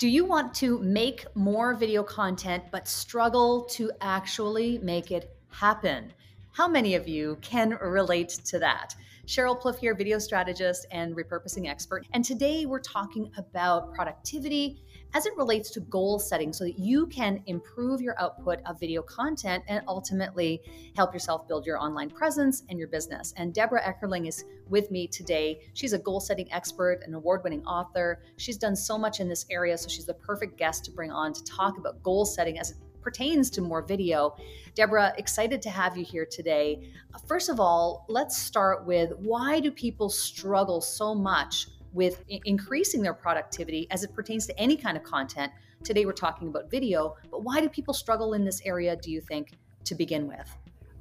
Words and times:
Do 0.00 0.08
you 0.08 0.24
want 0.24 0.54
to 0.54 0.78
make 0.78 1.26
more 1.34 1.74
video 1.74 2.02
content 2.02 2.64
but 2.72 2.88
struggle 2.88 3.64
to 3.72 3.92
actually 4.00 4.78
make 4.78 5.10
it 5.10 5.36
happen? 5.50 6.14
How 6.52 6.66
many 6.66 6.94
of 6.94 7.06
you 7.06 7.36
can 7.42 7.76
relate 7.82 8.30
to 8.46 8.58
that? 8.60 8.94
Cheryl 9.26 9.60
Plouffe 9.60 9.78
here, 9.80 9.94
video 9.94 10.18
strategist 10.18 10.86
and 10.90 11.14
repurposing 11.14 11.68
expert. 11.68 12.06
And 12.14 12.24
today 12.24 12.64
we're 12.64 12.80
talking 12.80 13.30
about 13.36 13.92
productivity 13.92 14.82
as 15.14 15.26
it 15.26 15.36
relates 15.36 15.70
to 15.70 15.80
goal 15.80 16.18
setting 16.18 16.52
so 16.52 16.64
that 16.64 16.78
you 16.78 17.06
can 17.06 17.42
improve 17.46 18.00
your 18.00 18.20
output 18.20 18.60
of 18.66 18.78
video 18.78 19.02
content 19.02 19.64
and 19.68 19.82
ultimately 19.88 20.62
help 20.96 21.12
yourself 21.12 21.48
build 21.48 21.66
your 21.66 21.78
online 21.78 22.10
presence 22.10 22.62
and 22.68 22.78
your 22.78 22.88
business. 22.88 23.34
And 23.36 23.52
Deborah 23.52 23.82
Eckerling 23.82 24.28
is 24.28 24.44
with 24.68 24.90
me 24.90 25.06
today. 25.06 25.60
She's 25.74 25.92
a 25.92 25.98
goal 25.98 26.20
setting 26.20 26.50
expert, 26.52 27.02
an 27.04 27.14
award 27.14 27.42
winning 27.42 27.64
author. 27.64 28.22
She's 28.36 28.56
done 28.56 28.76
so 28.76 28.96
much 28.96 29.20
in 29.20 29.28
this 29.28 29.46
area, 29.50 29.76
so 29.76 29.88
she's 29.88 30.06
the 30.06 30.14
perfect 30.14 30.56
guest 30.56 30.84
to 30.84 30.90
bring 30.90 31.10
on 31.10 31.32
to 31.32 31.44
talk 31.44 31.78
about 31.78 32.02
goal 32.02 32.24
setting 32.24 32.58
as 32.58 32.70
it 32.70 32.76
pertains 33.02 33.50
to 33.50 33.60
more 33.60 33.82
video. 33.82 34.36
Deborah, 34.74 35.12
excited 35.16 35.62
to 35.62 35.70
have 35.70 35.96
you 35.96 36.04
here 36.04 36.26
today. 36.26 36.92
First 37.26 37.48
of 37.48 37.58
all, 37.58 38.04
let's 38.08 38.36
start 38.36 38.86
with 38.86 39.12
why 39.16 39.60
do 39.60 39.70
people 39.70 40.08
struggle 40.08 40.80
so 40.80 41.14
much 41.14 41.68
with 41.92 42.24
increasing 42.28 43.02
their 43.02 43.14
productivity 43.14 43.86
as 43.90 44.04
it 44.04 44.14
pertains 44.14 44.46
to 44.46 44.58
any 44.58 44.76
kind 44.76 44.96
of 44.96 45.02
content. 45.02 45.52
Today 45.82 46.04
we're 46.04 46.12
talking 46.12 46.48
about 46.48 46.70
video, 46.70 47.16
but 47.30 47.42
why 47.42 47.60
do 47.60 47.68
people 47.68 47.94
struggle 47.94 48.34
in 48.34 48.44
this 48.44 48.60
area, 48.64 48.96
do 48.96 49.10
you 49.10 49.20
think, 49.20 49.52
to 49.84 49.94
begin 49.94 50.28
with? 50.28 50.56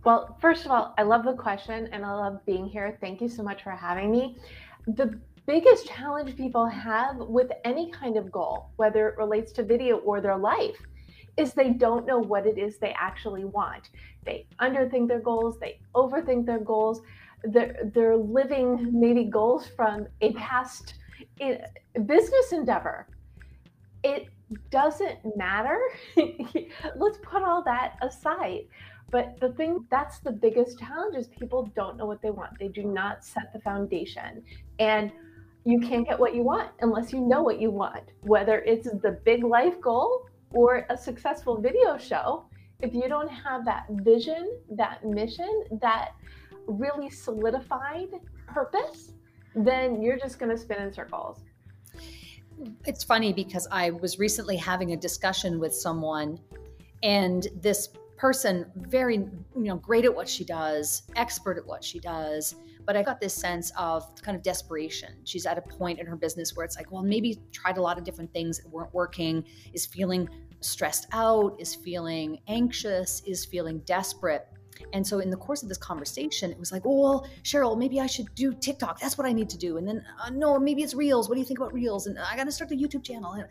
Well, 0.06 0.38
first 0.40 0.66
of 0.66 0.72
all, 0.72 0.94
I 0.98 1.04
love 1.04 1.26
the 1.26 1.34
question 1.34 1.90
and 1.92 2.06
I 2.06 2.12
love 2.12 2.46
being 2.46 2.66
here. 2.66 2.98
Thank 3.02 3.22
you 3.22 3.28
so 3.28 3.44
much 3.44 3.64
for 3.64 3.72
having 3.72 4.10
me. 4.10 4.38
The 4.88 5.20
biggest 5.46 5.88
challenge 5.88 6.38
people 6.38 6.66
have 6.66 7.18
with 7.18 7.52
any 7.66 7.92
kind 7.92 8.16
of 8.16 8.32
goal, 8.32 8.70
whether 8.78 9.10
it 9.10 9.18
relates 9.18 9.52
to 9.54 9.64
video 9.64 9.98
or 9.98 10.22
their 10.22 10.38
life, 10.38 10.78
is 11.38 11.54
they 11.54 11.72
don't 11.72 12.06
know 12.06 12.20
what 12.20 12.46
it 12.46 12.58
is 12.58 12.78
they 12.78 12.94
actually 12.98 13.46
want. 13.46 13.90
They 14.26 14.48
underthink 14.62 15.08
their 15.08 15.22
goals, 15.22 15.60
they 15.60 15.80
overthink 15.96 16.46
their 16.46 16.60
goals 16.60 17.02
they're 17.44 17.90
they're 17.94 18.18
living 18.18 18.90
maybe 18.92 19.24
goals 19.24 19.68
from 19.68 20.08
a 20.22 20.34
past 20.34 20.96
business 22.06 22.52
endeavor. 22.52 23.08
It 24.04 24.28
doesn't 24.72 25.38
matter. 25.38 25.80
Let's 26.18 27.18
put 27.22 27.44
all 27.44 27.64
that 27.64 27.96
aside. 28.02 28.62
But 29.12 29.40
the 29.40 29.50
thing 29.54 29.86
that's 29.90 30.20
the 30.20 30.32
biggest 30.32 30.80
challenge 30.80 31.16
is 31.16 31.28
people 31.28 31.72
don't 31.76 31.98
know 31.98 32.06
what 32.06 32.22
they 32.22 32.30
want. 32.30 32.58
They 32.60 32.68
do 32.68 32.84
not 32.84 33.26
set 33.26 33.52
the 33.54 33.60
foundation. 33.60 34.44
And 34.78 35.12
you 35.66 35.80
can't 35.80 36.08
get 36.08 36.20
what 36.20 36.36
you 36.36 36.44
want 36.44 36.70
unless 36.82 37.12
you 37.12 37.20
know 37.20 37.42
what 37.42 37.60
you 37.60 37.72
want. 37.72 38.04
Whether 38.22 38.60
it's 38.60 38.90
the 39.02 39.20
big 39.26 39.44
life 39.44 39.82
goal 39.82 40.30
or 40.52 40.86
a 40.90 40.98
successful 40.98 41.60
video 41.60 41.98
show 41.98 42.46
if 42.82 42.94
you 42.94 43.08
don't 43.10 43.28
have 43.28 43.66
that 43.66 43.86
vision 43.90 44.58
that 44.70 45.04
mission 45.06 45.64
that 45.82 46.12
really 46.70 47.10
solidified 47.10 48.10
purpose, 48.48 49.14
then 49.56 50.02
you're 50.02 50.18
just 50.18 50.40
going 50.40 50.50
to 50.50 50.58
spin 50.58 50.82
in 50.82 50.94
circles. 50.94 51.42
It's 52.86 53.04
funny 53.04 53.34
because 53.34 53.68
I 53.72 53.92
was 53.92 54.20
recently 54.20 54.58
having 54.58 54.94
a 54.94 54.98
discussion 54.98 55.60
with 55.60 55.74
someone, 55.74 56.40
and 57.04 57.48
this 57.62 57.90
person, 58.18 58.66
very, 58.76 59.16
you 59.16 59.32
know, 59.56 59.78
great 59.78 60.04
at 60.04 60.14
what 60.14 60.28
she 60.28 60.44
does, 60.44 61.04
expert 61.16 61.58
at 61.58 61.66
what 61.66 61.84
she 61.84 62.00
does, 62.00 62.56
but 62.86 62.98
I 62.98 63.04
got 63.04 63.22
this 63.22 63.34
sense 63.34 63.72
of 63.78 64.22
kind 64.22 64.36
of 64.36 64.44
desperation. 64.44 65.14
She's 65.24 65.46
at 65.46 65.58
a 65.58 65.62
point 65.62 66.00
in 66.00 66.06
her 66.06 66.18
business 66.18 66.56
where 66.56 66.66
it's 66.66 66.76
like, 66.76 66.92
well, 66.92 67.04
maybe 67.04 67.40
tried 67.54 67.78
a 67.78 67.82
lot 67.82 67.98
of 67.98 68.04
different 68.04 68.34
things 68.34 68.60
that 68.60 68.70
weren't 68.70 68.94
working, 68.94 69.46
is 69.74 69.86
feeling 69.86 70.28
stressed 70.60 71.08
out, 71.14 71.56
is 71.60 71.76
feeling 71.76 72.40
anxious, 72.48 73.22
is 73.26 73.46
feeling 73.46 73.80
desperate. 73.86 74.48
And 74.94 75.06
so 75.06 75.20
in 75.20 75.30
the 75.30 75.38
course 75.38 75.64
of 75.64 75.70
this 75.70 75.78
conversation, 75.78 76.52
it 76.52 76.60
was 76.60 76.72
like, 76.72 76.84
oh, 76.86 77.02
well, 77.02 77.28
Cheryl, 77.44 77.78
maybe 77.78 78.00
I 78.00 78.08
should 78.08 78.34
do 78.36 78.54
TikTok. 78.54 79.00
That's 79.00 79.18
what 79.18 79.28
I 79.28 79.34
need 79.34 79.50
to 79.50 79.58
do. 79.58 79.78
And 79.78 79.88
then, 79.88 80.04
uh, 80.24 80.30
no, 80.30 80.60
maybe 80.60 80.84
it's 80.84 80.94
Reels. 80.94 81.30
What 81.30 81.36
do 81.36 81.42
you 81.42 81.46
think 81.46 81.60
about 81.60 81.74
Reels? 81.74 82.08
And 82.08 82.18
I 82.20 82.36
got 82.36 82.46
to 82.46 82.52
start 82.52 82.70
the 82.70 82.78
YouTube 82.78 83.04
channel. 83.04 83.44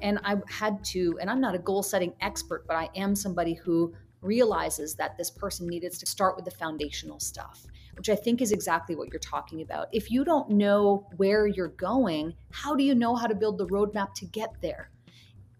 And, 0.00 0.18
I 0.24 0.36
had 0.48 0.84
to, 0.86 1.18
and 1.20 1.28
I'm 1.28 1.40
not 1.40 1.54
a 1.54 1.58
goal 1.58 1.82
setting 1.82 2.12
expert, 2.20 2.66
but 2.68 2.76
I 2.76 2.88
am 2.94 3.16
somebody 3.16 3.54
who 3.54 3.94
realizes 4.20 4.94
that 4.94 5.16
this 5.16 5.30
person 5.30 5.66
needed 5.66 5.92
to 5.92 6.06
start 6.06 6.36
with 6.36 6.44
the 6.44 6.50
foundational 6.50 7.20
stuff, 7.20 7.66
which 7.96 8.08
I 8.08 8.14
think 8.14 8.40
is 8.40 8.52
exactly 8.52 8.94
what 8.94 9.08
you're 9.12 9.20
talking 9.20 9.62
about. 9.62 9.88
If 9.92 10.10
you 10.10 10.24
don't 10.24 10.50
know 10.50 11.06
where 11.16 11.46
you're 11.46 11.68
going, 11.68 12.34
how 12.50 12.76
do 12.76 12.84
you 12.84 12.94
know 12.94 13.16
how 13.16 13.26
to 13.26 13.34
build 13.34 13.58
the 13.58 13.66
roadmap 13.66 14.14
to 14.14 14.26
get 14.26 14.54
there? 14.60 14.90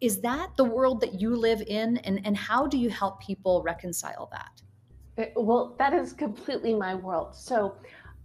Is 0.00 0.20
that 0.20 0.56
the 0.56 0.64
world 0.64 1.00
that 1.00 1.20
you 1.20 1.34
live 1.34 1.62
in? 1.66 1.96
And, 1.98 2.24
and 2.24 2.36
how 2.36 2.66
do 2.66 2.78
you 2.78 2.90
help 2.90 3.20
people 3.20 3.62
reconcile 3.62 4.28
that? 4.32 4.62
Uh, 5.18 5.24
well, 5.36 5.74
that 5.78 5.92
is 5.92 6.12
completely 6.12 6.74
my 6.74 6.94
world. 6.94 7.34
So 7.34 7.74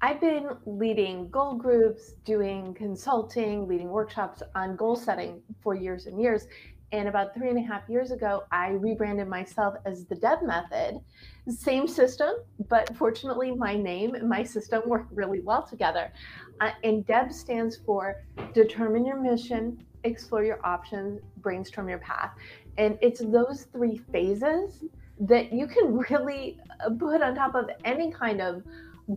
I've 0.01 0.21
been 0.21 0.49
leading 0.65 1.29
goal 1.29 1.55
groups, 1.55 2.13
doing 2.25 2.73
consulting, 2.73 3.67
leading 3.67 3.89
workshops 3.89 4.43
on 4.53 4.75
goal 4.75 4.95
setting 4.95 5.41
for 5.61 5.75
years 5.75 6.05
and 6.05 6.21
years. 6.21 6.47
And 6.91 7.07
about 7.07 7.33
three 7.33 7.49
and 7.49 7.57
a 7.57 7.61
half 7.61 7.89
years 7.89 8.11
ago, 8.11 8.43
I 8.51 8.71
rebranded 8.71 9.27
myself 9.27 9.75
as 9.85 10.05
the 10.05 10.15
Deb 10.15 10.43
Method. 10.43 10.99
Same 11.47 11.87
system, 11.87 12.35
but 12.69 12.95
fortunately, 12.95 13.51
my 13.51 13.75
name 13.75 14.13
and 14.13 14.29
my 14.29 14.43
system 14.43 14.83
work 14.87 15.07
really 15.11 15.39
well 15.39 15.65
together. 15.65 16.13
Uh, 16.61 16.69
and 16.83 17.03
Deb 17.07 17.31
stands 17.31 17.77
for 17.77 18.21
Determine 18.53 19.07
Your 19.07 19.19
Mission, 19.19 19.83
Explore 20.03 20.43
Your 20.43 20.63
Options, 20.63 21.19
Brainstorm 21.37 21.89
Your 21.89 21.97
Path. 21.97 22.33
And 22.77 22.99
it's 23.01 23.21
those 23.21 23.67
three 23.71 23.97
phases 24.11 24.83
that 25.19 25.53
you 25.53 25.67
can 25.67 25.97
really 26.09 26.57
put 26.99 27.21
on 27.21 27.35
top 27.35 27.55
of 27.55 27.69
any 27.85 28.11
kind 28.11 28.41
of 28.41 28.63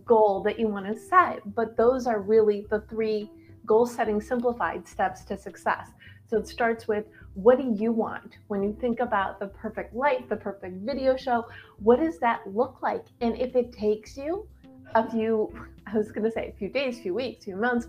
goal 0.05 0.41
that 0.43 0.59
you 0.59 0.67
want 0.67 0.85
to 0.85 0.99
set. 0.99 1.41
But 1.55 1.77
those 1.77 2.07
are 2.07 2.19
really 2.19 2.65
the 2.69 2.81
three 2.81 3.29
goal 3.65 3.85
setting 3.85 4.21
simplified 4.21 4.87
steps 4.87 5.23
to 5.25 5.37
success. 5.37 5.89
So 6.29 6.37
it 6.37 6.47
starts 6.47 6.87
with 6.87 7.05
what 7.35 7.57
do 7.57 7.73
you 7.77 7.91
want 7.91 8.37
when 8.47 8.63
you 8.63 8.75
think 8.81 8.99
about 8.99 9.39
the 9.39 9.47
perfect 9.47 9.95
life, 9.95 10.27
the 10.27 10.35
perfect 10.35 10.85
video 10.85 11.15
show? 11.15 11.45
What 11.79 11.99
does 11.99 12.19
that 12.19 12.41
look 12.47 12.81
like? 12.81 13.05
And 13.21 13.37
if 13.37 13.55
it 13.55 13.71
takes 13.71 14.17
you 14.17 14.47
a 14.95 15.09
few, 15.09 15.53
I 15.87 15.97
was 15.97 16.11
going 16.11 16.23
to 16.23 16.31
say 16.31 16.49
a 16.49 16.57
few 16.57 16.69
days, 16.69 16.99
few 16.99 17.13
weeks, 17.13 17.45
few 17.45 17.55
months, 17.55 17.87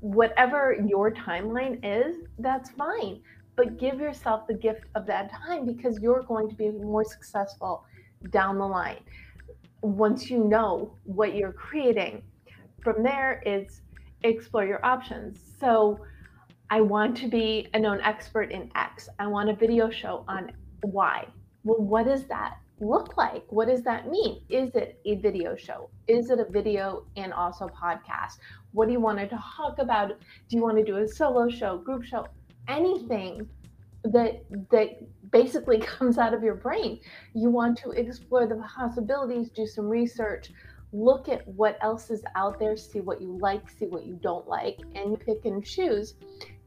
whatever 0.00 0.76
your 0.86 1.10
timeline 1.10 1.78
is, 1.82 2.16
that's 2.38 2.70
fine 2.70 3.20
but 3.56 3.78
give 3.78 3.98
yourself 3.98 4.46
the 4.46 4.54
gift 4.54 4.84
of 4.94 5.06
that 5.06 5.30
time 5.32 5.64
because 5.64 5.98
you're 6.00 6.22
going 6.22 6.48
to 6.48 6.54
be 6.54 6.70
more 6.70 7.04
successful 7.04 7.84
down 8.30 8.58
the 8.58 8.66
line 8.66 9.00
once 9.82 10.30
you 10.30 10.44
know 10.44 10.96
what 11.04 11.34
you're 11.34 11.52
creating. 11.52 12.22
From 12.82 13.02
there, 13.02 13.42
it's 13.44 13.82
explore 14.22 14.64
your 14.64 14.84
options. 14.84 15.40
So, 15.58 15.98
I 16.68 16.80
want 16.80 17.16
to 17.18 17.28
be 17.28 17.68
a 17.74 17.78
known 17.78 18.00
expert 18.00 18.50
in 18.50 18.70
X. 18.74 19.08
I 19.20 19.28
want 19.28 19.48
a 19.48 19.54
video 19.54 19.88
show 19.88 20.24
on 20.26 20.50
Y. 20.82 21.26
Well, 21.62 21.78
what 21.78 22.06
does 22.06 22.24
that 22.24 22.56
look 22.80 23.16
like? 23.16 23.44
What 23.50 23.68
does 23.68 23.82
that 23.84 24.10
mean? 24.10 24.42
Is 24.48 24.74
it 24.74 25.00
a 25.04 25.14
video 25.16 25.54
show? 25.54 25.90
Is 26.08 26.30
it 26.30 26.40
a 26.40 26.44
video 26.44 27.06
and 27.16 27.32
also 27.32 27.68
podcast? 27.68 28.38
What 28.72 28.86
do 28.86 28.92
you 28.92 29.00
want 29.00 29.18
to 29.18 29.28
talk 29.28 29.78
about? 29.78 30.08
Do 30.08 30.56
you 30.56 30.62
want 30.62 30.76
to 30.78 30.84
do 30.84 30.96
a 30.96 31.06
solo 31.06 31.48
show, 31.48 31.78
group 31.78 32.02
show? 32.02 32.26
Anything 32.68 33.48
that 34.04 34.44
that 34.70 35.30
basically 35.30 35.78
comes 35.96 36.18
out 36.18 36.34
of 36.34 36.42
your 36.42 36.54
brain. 36.54 37.00
You 37.34 37.50
want 37.50 37.78
to 37.78 37.90
explore 37.90 38.46
the 38.46 38.56
possibilities, 38.56 39.50
do 39.50 39.66
some 39.66 39.86
research, 39.86 40.50
look 40.92 41.28
at 41.28 41.46
what 41.48 41.78
else 41.82 42.10
is 42.10 42.22
out 42.34 42.58
there, 42.58 42.76
see 42.76 43.00
what 43.00 43.20
you 43.20 43.36
like, 43.38 43.68
see 43.68 43.86
what 43.86 44.06
you 44.06 44.18
don't 44.22 44.46
like, 44.48 44.78
and 44.94 45.18
pick 45.18 45.44
and 45.44 45.64
choose. 45.64 46.14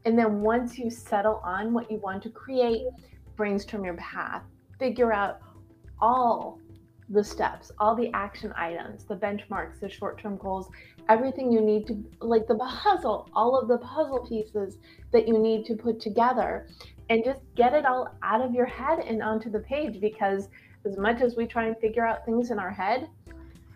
And 0.04 0.18
then 0.18 0.40
once 0.40 0.78
you 0.78 0.90
settle 0.90 1.40
on 1.44 1.72
what 1.72 1.90
you 1.90 1.98
want 1.98 2.22
to 2.22 2.30
create, 2.30 2.86
brainstorm 3.36 3.84
your 3.84 3.94
path, 3.94 4.42
figure 4.78 5.12
out 5.12 5.40
all 6.00 6.58
the 7.10 7.22
steps, 7.22 7.72
all 7.78 7.94
the 7.94 8.10
action 8.14 8.52
items, 8.56 9.04
the 9.04 9.16
benchmarks, 9.16 9.80
the 9.80 9.88
short 9.88 10.20
term 10.20 10.36
goals, 10.36 10.68
everything 11.10 11.52
you 11.52 11.60
need 11.60 11.86
to, 11.88 12.02
like 12.20 12.46
the 12.46 12.54
puzzle, 12.84 13.28
all 13.34 13.58
of 13.58 13.68
the 13.68 13.78
puzzle 13.78 14.26
pieces 14.26 14.78
that 15.12 15.26
you 15.28 15.38
need 15.38 15.66
to 15.66 15.74
put 15.74 16.00
together, 16.00 16.68
and 17.10 17.24
just 17.24 17.40
get 17.56 17.74
it 17.74 17.84
all 17.84 18.08
out 18.22 18.40
of 18.40 18.54
your 18.54 18.66
head 18.66 19.00
and 19.00 19.22
onto 19.22 19.50
the 19.50 19.58
page. 19.58 20.00
Because 20.00 20.48
as 20.86 20.96
much 20.96 21.20
as 21.20 21.36
we 21.36 21.46
try 21.46 21.66
and 21.66 21.76
figure 21.78 22.06
out 22.06 22.24
things 22.24 22.50
in 22.50 22.58
our 22.58 22.70
head, 22.70 23.08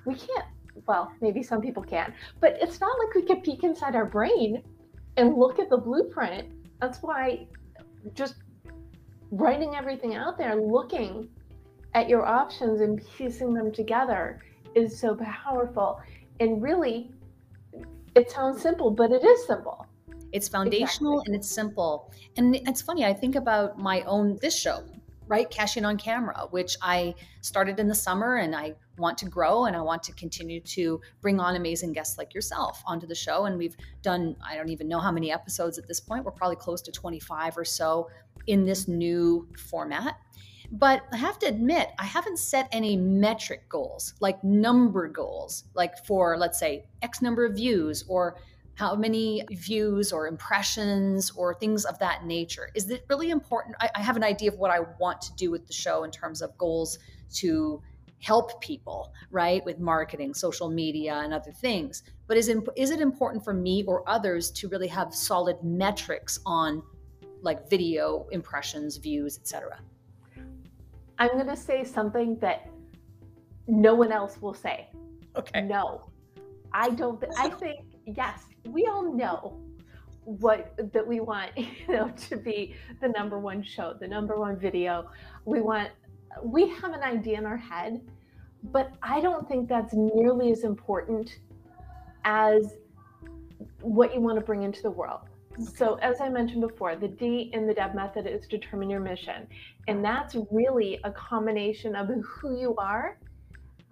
we 0.07 0.15
can't. 0.15 0.47
Well, 0.87 1.13
maybe 1.21 1.43
some 1.43 1.61
people 1.61 1.83
can, 1.83 2.13
but 2.41 2.59
it's 2.61 2.81
not 2.81 2.99
like 2.99 3.15
we 3.15 3.23
can 3.23 3.41
peek 3.41 3.63
inside 3.63 3.95
our 3.95 4.05
brain 4.05 4.63
and 5.17 5.37
look 5.37 5.59
at 5.59 5.71
the 5.71 5.77
blueprint. 5.77 6.49
That's 6.81 6.99
why 6.99 7.47
just 8.15 8.35
writing 9.31 9.75
everything 9.77 10.15
out 10.15 10.37
there, 10.37 10.57
looking 10.57 11.29
at 11.95 12.09
your 12.09 12.27
options 12.27 12.81
and 12.81 13.01
piecing 13.17 13.55
them 13.55 13.73
together 13.73 14.41
is 14.75 14.99
so 14.99 15.15
powerful. 15.17 16.01
And 16.41 16.61
really, 16.61 17.13
it 18.15 18.31
sounds 18.31 18.63
simple, 18.63 18.91
but 18.91 19.11
it 19.11 19.25
is 19.25 19.47
simple. 19.47 19.87
It's 20.33 20.49
foundational 20.49 21.21
exactly. 21.21 21.25
and 21.27 21.37
it's 21.37 21.51
simple. 21.51 22.13
And 22.37 22.57
it's 22.57 22.83
funny, 22.83 23.05
I 23.05 23.13
think 23.13 23.37
about 23.37 23.79
my 23.79 24.03
own 24.03 24.37
this 24.41 24.59
show, 24.59 24.85
right? 25.29 25.49
Cashing 25.49 25.85
on 25.85 25.97
camera, 25.97 26.49
which 26.51 26.77
I 26.83 27.15
started 27.41 27.79
in 27.79 27.89
the 27.89 27.95
summer 27.95 28.37
and 28.37 28.55
I 28.55 28.75
want 28.99 29.19
to 29.19 29.27
grow 29.27 29.67
and 29.67 29.77
I 29.77 29.81
want 29.81 30.03
to 30.05 30.13
continue 30.13 30.61
to 30.61 31.01
bring 31.21 31.41
on 31.41 31.57
amazing 31.57 31.93
guests 31.93 32.19
like 32.19 32.35
yourself 32.35 32.83
onto 32.87 33.07
the 33.07 33.15
show. 33.15 33.45
And 33.45 33.57
we've 33.57 33.77
done, 34.03 34.37
I 34.45 34.57
don't 34.57 34.71
even 34.71 34.89
know 34.89 35.01
how 35.01 35.13
many 35.13 35.33
episodes 35.33 35.79
at 35.79 35.87
this 35.87 36.01
point. 36.01 36.25
We're 36.25 36.33
probably 36.33 36.57
close 36.57 36.83
to 36.83 36.93
25 36.93 37.57
or 37.57 37.65
so 37.65 38.09
in 38.47 38.65
this 38.65 38.89
new 38.89 39.49
format. 39.57 40.17
But 40.71 41.03
I 41.13 41.17
have 41.17 41.39
to 41.41 41.47
admit, 41.47 41.91
I 41.99 42.05
haven't 42.05 42.39
set 42.39 42.69
any 42.73 42.97
metric 42.97 43.69
goals, 43.69 44.15
like 44.21 44.43
number 44.43 45.09
goals, 45.09 45.65
like 45.75 46.05
for, 46.07 46.37
let's 46.37 46.59
say, 46.59 46.87
X 47.03 47.23
number 47.23 47.45
of 47.45 47.55
views 47.55 48.05
or 48.09 48.37
how 48.75 48.97
many 48.97 49.45
views 49.51 50.13
or 50.13 50.27
impressions 50.27 51.31
or 51.37 51.55
things 51.55 51.85
of 51.85 51.99
that 52.01 52.25
nature. 52.25 52.71
Is 52.75 52.91
it 52.91 53.05
really 53.09 53.31
important? 53.31 53.77
I, 53.81 53.89
I 53.95 54.01
have 54.01 54.17
an 54.17 54.25
idea 54.25 54.51
of 54.51 54.59
what 54.59 54.71
I 54.71 54.81
want 54.99 55.21
to 55.23 55.35
do 55.35 55.51
with 55.51 55.67
the 55.67 55.73
show 55.73 56.05
in 56.05 56.11
terms 56.11 56.43
of 56.43 56.57
goals 56.59 56.99
to 57.35 57.81
help 58.21 58.61
people, 58.61 59.13
right, 59.31 59.65
with 59.65 59.79
marketing, 59.79 60.35
social 60.35 60.71
media, 60.71 61.15
and 61.23 61.33
other 61.33 61.53
things. 61.53 62.03
But 62.27 62.37
is, 62.37 62.49
is 62.75 62.91
it 62.91 63.01
important 63.01 63.45
for 63.45 63.53
me 63.53 63.85
or 63.85 64.03
others 64.09 64.51
to 64.53 64.69
really 64.69 64.89
have 64.89 65.15
solid 65.15 65.63
metrics 65.63 66.41
on 66.47 66.83
like 67.43 67.69
video 67.69 68.27
impressions, 68.33 68.97
views, 68.97 69.39
etc.? 69.39 69.79
I'm 71.19 71.33
going 71.33 71.49
to 71.49 71.57
say 71.57 71.85
something 71.85 72.39
that 72.41 72.69
no 73.67 73.95
one 73.95 74.13
else 74.13 74.41
will 74.41 74.55
say. 74.55 74.89
Okay. 75.37 75.63
No. 75.63 76.11
I 76.73 76.91
don't 76.91 77.21
th- 77.21 77.33
I 77.39 77.51
think 77.51 77.81
yes, 78.07 78.45
we 78.67 78.87
all 78.87 79.15
know 79.15 79.61
what 80.25 80.75
that 80.93 81.07
we 81.07 81.21
want, 81.21 81.51
you 81.57 81.69
know, 81.89 82.09
to 82.29 82.37
be 82.37 82.75
the 83.01 83.09
number 83.09 83.39
one 83.39 83.63
show, 83.63 83.95
the 83.99 84.09
number 84.09 84.39
one 84.39 84.59
video. 84.59 85.09
We 85.45 85.61
want 85.61 85.91
we 86.43 86.69
have 86.69 86.93
an 86.93 87.03
idea 87.03 87.39
in 87.39 87.47
our 87.47 87.57
head, 87.57 88.01
but 88.65 88.93
I 89.03 89.21
don't 89.21 89.49
think 89.49 89.69
that's 89.69 89.95
nearly 89.95 90.51
as 90.51 90.65
important 90.65 91.39
as 92.25 92.75
what 93.81 94.15
you 94.15 94.21
want 94.21 94.39
to 94.39 94.45
bring 94.45 94.63
into 94.63 94.83
the 94.83 94.91
world. 94.91 95.21
So, 95.59 95.95
as 95.97 96.21
I 96.21 96.29
mentioned 96.29 96.63
before, 96.63 96.97
the 96.97 97.09
D 97.09 97.51
in 97.53 97.67
the 97.67 97.75
DEB 97.75 97.95
method 97.95 98.27
is 98.27 98.47
determine 98.47 98.91
your 98.91 99.01
mission. 99.01 99.47
And 99.87 100.05
that's 100.05 100.37
really 100.51 100.99
a 101.05 101.13
combination 101.13 101.95
of 101.95 102.09
who 102.25 102.59
you 102.59 102.75
are 102.77 103.19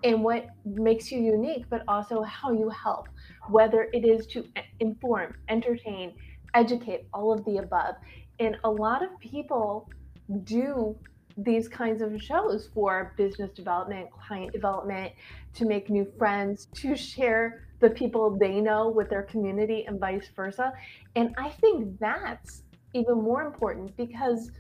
and 0.04 0.24
what 0.24 0.46
makes 0.64 1.12
you 1.12 1.20
unique, 1.20 1.66
but 1.70 1.82
also 1.86 2.22
how 2.22 2.52
you 2.52 2.68
help, 2.68 3.08
whether 3.48 3.88
it 3.92 4.04
is 4.04 4.26
to 4.28 4.44
inform, 4.80 5.34
entertain, 5.48 6.14
educate, 6.54 7.06
all 7.14 7.32
of 7.32 7.44
the 7.44 7.58
above. 7.58 7.94
And 8.40 8.56
a 8.64 8.70
lot 8.70 9.04
of 9.04 9.16
people 9.20 9.88
do 10.42 10.96
these 11.36 11.68
kinds 11.68 12.02
of 12.02 12.20
shows 12.20 12.68
for 12.74 13.14
business 13.16 13.50
development, 13.50 14.10
client 14.10 14.52
development, 14.52 15.12
to 15.54 15.64
make 15.64 15.90
new 15.90 16.10
friends, 16.18 16.68
to 16.74 16.96
share 16.96 17.64
the 17.80 17.90
people 17.90 18.36
they 18.38 18.60
know 18.60 18.88
with 18.88 19.10
their 19.10 19.22
community 19.22 19.84
and 19.86 19.98
vice 19.98 20.28
versa. 20.34 20.72
And 21.16 21.34
I 21.36 21.50
think 21.50 21.98
that's 21.98 22.62
even 22.94 23.22
more 23.22 23.42
important 23.42 23.96
because 23.96 24.50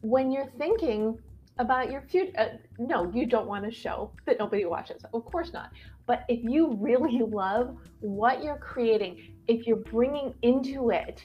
when 0.00 0.30
you're 0.30 0.50
thinking 0.58 1.18
about 1.58 1.90
your 1.90 2.02
future, 2.02 2.32
uh, 2.38 2.48
no, 2.78 3.10
you 3.12 3.26
don't 3.26 3.46
want 3.46 3.64
to 3.64 3.70
show 3.70 4.10
that 4.26 4.38
nobody 4.38 4.64
watches. 4.64 5.02
Of 5.14 5.24
course 5.24 5.52
not. 5.52 5.70
But 6.06 6.24
if 6.28 6.42
you 6.42 6.76
really 6.78 7.22
love 7.28 7.76
what 8.00 8.42
you're 8.42 8.58
creating, 8.58 9.35
if 9.48 9.66
you're 9.66 9.76
bringing 9.76 10.34
into 10.42 10.90
it 10.90 11.24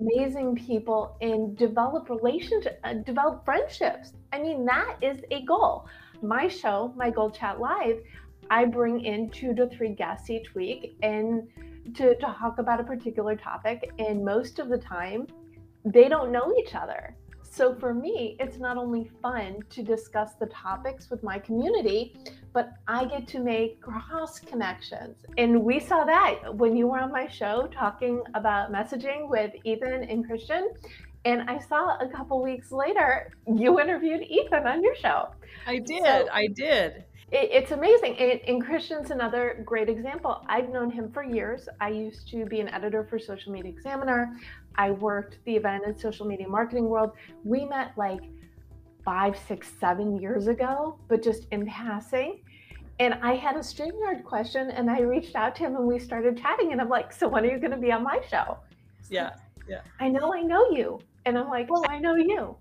amazing 0.00 0.56
people 0.56 1.16
and 1.20 1.56
develop 1.56 2.08
relationships, 2.10 2.76
uh, 2.84 2.94
develop 2.94 3.44
friendships, 3.44 4.12
I 4.32 4.40
mean, 4.40 4.64
that 4.66 4.96
is 5.00 5.18
a 5.30 5.44
goal. 5.44 5.86
My 6.22 6.48
show, 6.48 6.92
my 6.96 7.10
Goal 7.10 7.30
Chat 7.30 7.60
Live, 7.60 8.00
I 8.50 8.64
bring 8.64 9.04
in 9.04 9.30
two 9.30 9.54
to 9.54 9.68
three 9.68 9.94
guests 9.94 10.30
each 10.30 10.54
week 10.54 10.96
and 11.02 11.48
to, 11.94 12.14
to 12.14 12.20
talk 12.20 12.58
about 12.58 12.80
a 12.80 12.84
particular 12.84 13.36
topic. 13.36 13.90
And 13.98 14.24
most 14.24 14.58
of 14.58 14.68
the 14.68 14.78
time, 14.78 15.26
they 15.84 16.08
don't 16.08 16.32
know 16.32 16.52
each 16.58 16.74
other. 16.74 17.16
So 17.56 17.74
for 17.74 17.94
me, 17.94 18.36
it's 18.38 18.58
not 18.58 18.76
only 18.76 19.10
fun 19.22 19.60
to 19.70 19.82
discuss 19.82 20.34
the 20.34 20.44
topics 20.44 21.08
with 21.08 21.22
my 21.22 21.38
community, 21.38 22.14
but 22.52 22.74
I 22.86 23.06
get 23.06 23.26
to 23.28 23.38
make 23.38 23.80
cross 23.80 24.38
connections. 24.38 25.24
And 25.38 25.62
we 25.62 25.80
saw 25.80 26.04
that 26.04 26.54
when 26.54 26.76
you 26.76 26.86
were 26.88 26.98
on 26.98 27.10
my 27.10 27.26
show 27.26 27.66
talking 27.72 28.22
about 28.34 28.70
messaging 28.70 29.30
with 29.30 29.52
Ethan 29.64 30.04
and 30.04 30.26
Christian. 30.26 30.68
And 31.24 31.48
I 31.48 31.58
saw 31.58 31.96
a 31.98 32.06
couple 32.06 32.42
weeks 32.42 32.72
later, 32.72 33.32
you 33.46 33.80
interviewed 33.80 34.20
Ethan 34.20 34.66
on 34.66 34.82
your 34.82 34.94
show. 34.94 35.30
I 35.66 35.78
did. 35.78 36.04
So, 36.04 36.28
I 36.30 36.48
did 36.48 37.06
it, 37.32 37.50
it's 37.52 37.72
amazing. 37.72 38.16
And 38.46 38.64
Christian's 38.64 39.10
another 39.10 39.62
great 39.64 39.88
example. 39.88 40.44
I've 40.48 40.68
known 40.68 40.90
him 40.90 41.10
for 41.10 41.24
years. 41.24 41.68
I 41.80 41.88
used 41.88 42.28
to 42.30 42.46
be 42.46 42.60
an 42.60 42.68
editor 42.68 43.04
for 43.04 43.18
Social 43.18 43.52
Media 43.52 43.70
Examiner. 43.70 44.36
I 44.78 44.90
worked 44.92 45.38
the 45.44 45.56
event 45.56 45.84
and 45.86 45.98
social 45.98 46.26
media 46.26 46.48
marketing 46.48 46.88
world. 46.88 47.12
We 47.44 47.64
met 47.64 47.92
like 47.96 48.20
five, 49.04 49.38
six, 49.46 49.72
seven 49.78 50.20
years 50.20 50.48
ago, 50.48 50.98
but 51.08 51.22
just 51.22 51.46
in 51.52 51.66
passing. 51.66 52.40
And 52.98 53.14
I 53.14 53.34
had 53.34 53.56
a 53.56 53.60
StreamYard 53.60 54.24
question 54.24 54.70
and 54.70 54.90
I 54.90 55.00
reached 55.00 55.36
out 55.36 55.54
to 55.56 55.64
him 55.64 55.76
and 55.76 55.86
we 55.86 55.98
started 55.98 56.38
chatting. 56.38 56.72
And 56.72 56.80
I'm 56.80 56.88
like, 56.88 57.12
So 57.12 57.28
when 57.28 57.44
are 57.44 57.50
you 57.50 57.58
going 57.58 57.72
to 57.72 57.76
be 57.76 57.92
on 57.92 58.02
my 58.02 58.20
show? 58.30 58.58
Yeah. 59.10 59.34
Yeah. 59.68 59.80
I 60.00 60.08
know 60.08 60.32
I 60.32 60.42
know 60.42 60.70
you. 60.70 61.00
And 61.26 61.38
I'm 61.38 61.48
like, 61.48 61.70
Well, 61.70 61.84
I 61.88 61.98
know 61.98 62.16
you. 62.16 62.56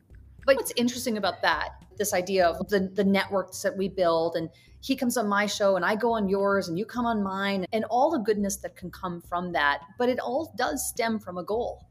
But 0.46 0.58
what's 0.58 0.74
interesting 0.76 1.18
about 1.18 1.42
that 1.42 1.86
this 1.98 2.14
idea 2.14 2.48
of 2.48 2.68
the, 2.70 2.92
the 2.94 3.04
networks 3.04 3.62
that 3.62 3.76
we 3.76 3.88
build 3.88 4.36
and 4.36 4.50
he 4.82 4.96
comes 4.96 5.18
on 5.18 5.28
my 5.28 5.46
show 5.46 5.76
and 5.76 5.86
I 5.86 5.96
go 5.96 6.12
on 6.12 6.30
yours 6.30 6.68
and 6.68 6.78
you 6.78 6.86
come 6.86 7.06
on 7.06 7.24
mine 7.24 7.66
and 7.74 7.86
all 7.86 8.12
the 8.12 8.20
goodness 8.20 8.58
that 8.58 8.76
can 8.76 8.92
come 8.92 9.22
from 9.22 9.52
that. 9.54 9.82
But 9.98 10.10
it 10.10 10.20
all 10.20 10.54
does 10.58 10.88
stem 10.88 11.20
from 11.20 11.38
a 11.38 11.44
goal. 11.44 11.88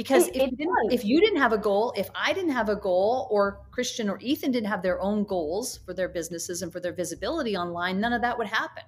Because 0.00 0.28
it, 0.28 0.36
if, 0.36 0.52
it 0.52 0.54
you 0.58 0.88
if 0.90 1.04
you 1.04 1.20
didn't 1.20 1.40
have 1.40 1.52
a 1.52 1.58
goal, 1.58 1.92
if 1.94 2.08
I 2.14 2.32
didn't 2.32 2.52
have 2.52 2.70
a 2.70 2.76
goal, 2.76 3.28
or 3.30 3.60
Christian 3.70 4.08
or 4.08 4.18
Ethan 4.22 4.50
didn't 4.50 4.70
have 4.70 4.80
their 4.80 4.98
own 4.98 5.24
goals 5.24 5.80
for 5.84 5.92
their 5.92 6.08
businesses 6.08 6.62
and 6.62 6.72
for 6.72 6.80
their 6.80 6.94
visibility 6.94 7.54
online, 7.54 8.00
none 8.00 8.14
of 8.14 8.22
that 8.22 8.38
would 8.38 8.46
happen. 8.46 8.82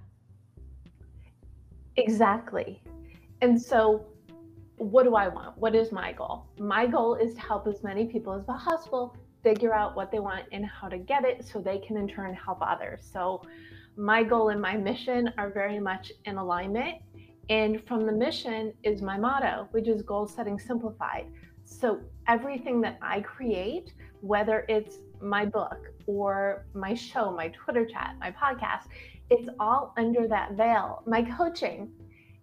Exactly. 1.96 2.82
And 3.42 3.60
so, 3.60 4.06
what 4.76 5.02
do 5.02 5.14
I 5.14 5.28
want? 5.28 5.58
What 5.58 5.74
is 5.74 5.92
my 5.92 6.14
goal? 6.14 6.46
My 6.58 6.86
goal 6.86 7.16
is 7.16 7.34
to 7.34 7.40
help 7.42 7.66
as 7.66 7.82
many 7.82 8.06
people 8.06 8.32
as 8.32 8.46
possible 8.46 9.14
figure 9.42 9.74
out 9.74 9.94
what 9.94 10.10
they 10.10 10.18
want 10.18 10.46
and 10.50 10.64
how 10.64 10.88
to 10.88 10.96
get 10.96 11.26
it 11.26 11.44
so 11.44 11.60
they 11.60 11.76
can 11.86 11.98
in 11.98 12.08
turn 12.08 12.32
help 12.32 12.60
others. 12.62 13.06
So, 13.12 13.42
my 13.98 14.22
goal 14.22 14.48
and 14.48 14.62
my 14.62 14.78
mission 14.78 15.30
are 15.36 15.50
very 15.50 15.78
much 15.78 16.10
in 16.24 16.38
alignment. 16.38 17.02
And 17.48 17.84
from 17.86 18.06
the 18.06 18.12
mission 18.12 18.72
is 18.82 19.02
my 19.02 19.18
motto, 19.18 19.68
which 19.72 19.88
is 19.88 20.02
goal 20.02 20.26
setting 20.26 20.58
simplified. 20.58 21.26
So, 21.64 22.00
everything 22.28 22.80
that 22.82 22.98
I 23.02 23.20
create, 23.20 23.94
whether 24.20 24.64
it's 24.68 24.98
my 25.20 25.44
book 25.44 25.78
or 26.06 26.66
my 26.74 26.94
show, 26.94 27.30
my 27.30 27.48
Twitter 27.48 27.86
chat, 27.86 28.16
my 28.18 28.32
podcast, 28.32 28.88
it's 29.30 29.48
all 29.60 29.94
under 29.96 30.28
that 30.28 30.52
veil. 30.52 31.02
My 31.06 31.22
coaching, 31.22 31.90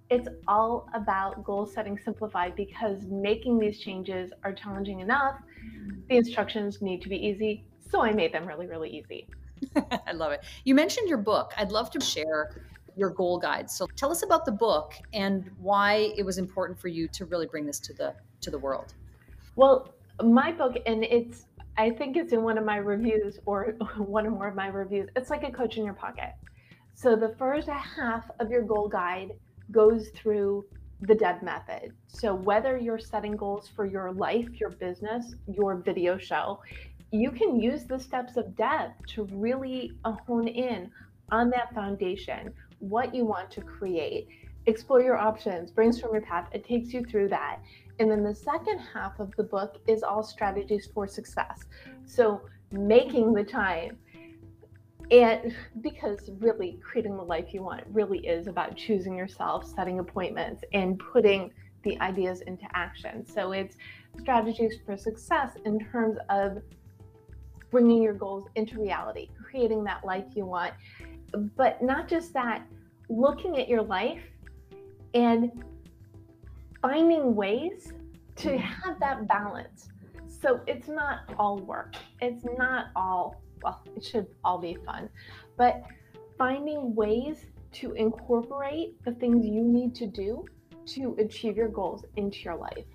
it's 0.09 0.27
all 0.47 0.89
about 0.93 1.43
goal 1.43 1.65
setting 1.65 1.97
simplified 1.97 2.55
because 2.55 3.03
making 3.05 3.59
these 3.59 3.79
changes 3.79 4.31
are 4.43 4.53
challenging 4.53 4.99
enough 5.01 5.35
the 6.09 6.17
instructions 6.17 6.81
need 6.81 7.01
to 7.03 7.09
be 7.09 7.15
easy. 7.15 7.63
So 7.91 8.01
I 8.01 8.11
made 8.11 8.33
them 8.33 8.45
really, 8.45 8.67
really 8.67 8.89
easy. 8.89 9.27
I 10.07 10.11
love 10.13 10.31
it. 10.31 10.43
You 10.63 10.75
mentioned 10.75 11.07
your 11.07 11.17
book. 11.17 11.53
I'd 11.57 11.71
love 11.71 11.91
to 11.91 11.99
share 12.03 12.63
your 12.99 13.09
goal 13.09 13.39
guide. 13.39 13.69
So 13.69 13.87
tell 13.95 14.11
us 14.11 14.23
about 14.23 14.45
the 14.45 14.51
book 14.51 14.93
and 15.13 15.49
why 15.59 16.13
it 16.17 16.23
was 16.23 16.37
important 16.37 16.79
for 16.79 16.89
you 16.89 17.07
to 17.09 17.25
really 17.25 17.47
bring 17.47 17.65
this 17.65 17.79
to 17.79 17.93
the 17.93 18.13
to 18.41 18.51
the 18.51 18.59
world. 18.59 18.93
Well, 19.55 19.93
my 20.21 20.51
book 20.51 20.77
and 20.85 21.03
it's 21.03 21.45
I 21.77 21.91
think 21.91 22.17
it's 22.17 22.33
in 22.33 22.43
one 22.43 22.57
of 22.57 22.65
my 22.65 22.77
reviews 22.77 23.39
or 23.45 23.75
one 23.97 24.27
or 24.27 24.31
more 24.31 24.47
of 24.47 24.55
my 24.55 24.67
reviews. 24.67 25.09
It's 25.15 25.29
like 25.29 25.43
a 25.43 25.51
coach 25.51 25.77
in 25.77 25.85
your 25.85 25.93
pocket. 25.93 26.33
So 26.93 27.15
the 27.15 27.33
first 27.37 27.69
half 27.69 28.29
of 28.39 28.51
your 28.51 28.63
goal 28.63 28.89
guide 28.89 29.31
goes 29.71 30.09
through 30.09 30.65
the 31.01 31.15
DEB 31.15 31.43
method. 31.43 31.93
So, 32.07 32.33
whether 32.35 32.77
you're 32.77 32.99
setting 32.99 33.37
goals 33.37 33.69
for 33.73 33.85
your 33.85 34.11
life, 34.11 34.47
your 34.59 34.71
business, 34.71 35.33
your 35.47 35.77
video 35.77 36.17
show, 36.17 36.59
you 37.11 37.31
can 37.31 37.59
use 37.59 37.85
the 37.85 37.97
steps 37.97 38.37
of 38.37 38.55
DEB 38.55 38.91
to 39.07 39.23
really 39.31 39.93
hone 40.03 40.47
in 40.47 40.91
on 41.31 41.49
that 41.51 41.73
foundation, 41.73 42.53
what 42.79 43.13
you 43.13 43.25
want 43.25 43.51
to 43.51 43.61
create, 43.61 44.27
explore 44.65 45.01
your 45.01 45.17
options, 45.17 45.71
brainstorm 45.71 46.13
your 46.13 46.21
path. 46.21 46.49
It 46.51 46.65
takes 46.65 46.93
you 46.93 47.03
through 47.05 47.29
that. 47.29 47.59
And 47.99 48.09
then 48.09 48.23
the 48.23 48.35
second 48.35 48.79
half 48.79 49.19
of 49.19 49.35
the 49.35 49.43
book 49.43 49.81
is 49.87 50.03
all 50.03 50.23
strategies 50.23 50.87
for 50.93 51.07
success. 51.07 51.65
So, 52.05 52.41
making 52.71 53.33
the 53.33 53.43
time 53.43 53.97
and 55.11 55.55
because 55.81 56.29
really 56.39 56.79
creating 56.81 57.15
the 57.17 57.23
life 57.23 57.53
you 57.53 57.63
want 57.63 57.83
really 57.91 58.19
is 58.19 58.47
about 58.47 58.75
choosing 58.75 59.15
yourself, 59.15 59.65
setting 59.65 59.99
appointments, 59.99 60.63
and 60.73 60.99
putting 60.99 61.51
the 61.83 61.99
ideas 62.01 62.41
into 62.41 62.65
action. 62.73 63.25
So 63.25 63.53
it's 63.53 63.75
strategies 64.19 64.75
for 64.85 64.97
success 64.97 65.51
in 65.65 65.79
terms 65.79 66.17
of 66.29 66.57
bringing 67.71 68.01
your 68.01 68.13
goals 68.13 68.47
into 68.55 68.79
reality, 68.79 69.29
creating 69.41 69.83
that 69.85 70.03
life 70.03 70.25
you 70.35 70.45
want. 70.45 70.73
But 71.55 71.81
not 71.81 72.07
just 72.07 72.33
that, 72.33 72.65
looking 73.09 73.57
at 73.57 73.67
your 73.67 73.81
life 73.81 74.21
and 75.13 75.51
finding 76.81 77.35
ways 77.35 77.93
to 78.37 78.49
mm. 78.49 78.59
have 78.59 78.99
that 78.99 79.27
balance. 79.27 79.89
So 80.27 80.61
it's 80.67 80.87
not 80.87 81.21
all 81.37 81.57
work. 81.57 81.95
It's 82.21 82.45
not 82.57 82.87
all, 82.95 83.41
well, 83.63 83.81
it 83.95 84.03
should 84.03 84.27
all 84.43 84.57
be 84.57 84.77
fun, 84.85 85.09
but 85.57 85.83
finding 86.37 86.95
ways 86.95 87.45
to 87.71 87.93
incorporate 87.93 89.03
the 89.03 89.11
things 89.13 89.45
you 89.45 89.63
need 89.63 89.93
to 89.95 90.07
do 90.07 90.45
to 90.85 91.15
achieve 91.19 91.57
your 91.57 91.67
goals 91.67 92.05
into 92.15 92.39
your 92.39 92.55
life. 92.55 92.85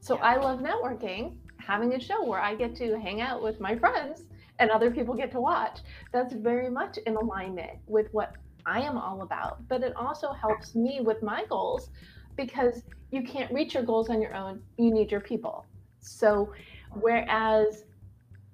So 0.00 0.16
I 0.18 0.36
love 0.36 0.60
networking, 0.60 1.36
having 1.58 1.94
a 1.94 2.00
show 2.00 2.24
where 2.24 2.40
I 2.40 2.54
get 2.54 2.76
to 2.76 3.00
hang 3.00 3.22
out 3.22 3.42
with 3.42 3.60
my 3.60 3.74
friends 3.76 4.24
and 4.58 4.70
other 4.70 4.90
people 4.90 5.14
get 5.14 5.30
to 5.32 5.40
watch. 5.40 5.80
That's 6.12 6.34
very 6.34 6.70
much 6.70 6.98
in 6.98 7.16
alignment 7.16 7.78
with 7.86 8.08
what 8.12 8.34
I 8.66 8.80
am 8.80 8.96
all 8.96 9.22
about. 9.22 9.66
But 9.68 9.82
it 9.82 9.94
also 9.96 10.32
helps 10.32 10.74
me 10.74 11.00
with 11.02 11.22
my 11.22 11.44
goals 11.48 11.90
because 12.36 12.82
you 13.10 13.22
can't 13.22 13.52
reach 13.52 13.74
your 13.74 13.82
goals 13.82 14.10
on 14.10 14.20
your 14.20 14.34
own. 14.34 14.62
You 14.78 14.92
need 14.92 15.10
your 15.10 15.20
people. 15.20 15.66
So, 16.00 16.52
whereas 17.00 17.84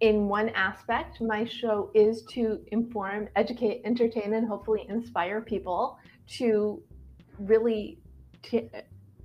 in 0.00 0.28
one 0.28 0.48
aspect, 0.50 1.20
my 1.20 1.44
show 1.44 1.90
is 1.94 2.22
to 2.30 2.60
inform, 2.72 3.28
educate, 3.36 3.82
entertain, 3.84 4.32
and 4.34 4.46
hopefully 4.48 4.86
inspire 4.88 5.40
people 5.40 5.98
to 6.38 6.82
really 7.38 7.98
to 8.42 8.68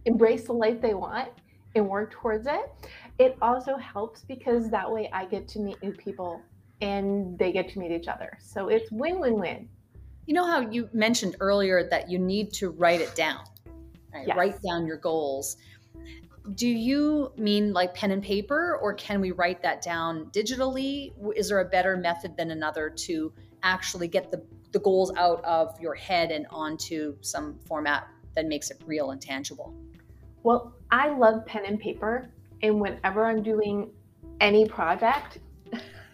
embrace 0.06 0.46
the 0.46 0.54
life 0.54 0.82
they 0.82 0.94
want 0.94 1.30
and 1.76 1.88
work 1.88 2.12
towards 2.12 2.48
it. 2.48 2.72
It 3.20 3.38
also 3.42 3.78
helps 3.78 4.22
because 4.24 4.70
that 4.72 4.90
way 4.90 5.10
I 5.14 5.26
get 5.26 5.48
to 5.50 5.60
meet 5.60 5.82
new 5.82 5.94
people 5.94 6.42
and 6.82 7.38
they 7.38 7.52
get 7.52 7.70
to 7.70 7.80
meet 7.80 7.92
each 7.92 8.08
other. 8.08 8.38
So 8.42 8.70
it's 8.70 8.92
win 8.92 9.20
win 9.20 9.40
win. 9.40 9.70
You 10.26 10.34
know 10.34 10.46
how 10.46 10.60
you 10.60 10.90
mentioned 10.92 11.36
earlier 11.40 11.88
that 11.90 12.10
you 12.10 12.18
need 12.18 12.52
to 12.54 12.72
write 12.72 13.02
it 13.02 13.16
down, 13.16 13.44
right? 14.14 14.28
Yes. 14.28 14.38
Write 14.38 14.62
down 14.62 14.86
your 14.86 14.98
goals. 14.98 15.58
Do 16.56 16.68
you 16.68 17.32
mean 17.38 17.74
like 17.74 17.94
pen 17.94 18.12
and 18.12 18.22
paper, 18.22 18.78
or 18.82 18.94
can 18.94 19.20
we 19.20 19.32
write 19.32 19.62
that 19.64 19.82
down 19.82 20.26
digitally? 20.28 21.14
Is 21.36 21.50
there 21.50 21.60
a 21.60 21.66
better 21.66 21.98
method 21.98 22.38
than 22.38 22.52
another 22.52 22.90
to 22.90 23.34
actually 23.64 24.08
get 24.08 24.32
the, 24.32 24.44
the 24.72 24.80
goals 24.80 25.12
out 25.18 25.44
of 25.44 25.80
your 25.80 25.96
head 25.96 26.32
and 26.32 26.46
onto 26.50 27.18
some 27.22 27.58
format 27.68 28.08
that 28.36 28.46
makes 28.46 28.70
it 28.70 28.80
real 28.86 29.12
and 29.12 29.22
tangible? 29.22 29.74
Well, 30.44 30.76
I 30.92 31.10
love 31.10 31.46
pen 31.46 31.64
and 31.66 31.80
paper. 31.80 32.30
And 32.62 32.80
whenever 32.80 33.26
I'm 33.26 33.42
doing 33.42 33.92
any 34.40 34.68
project, 34.68 35.40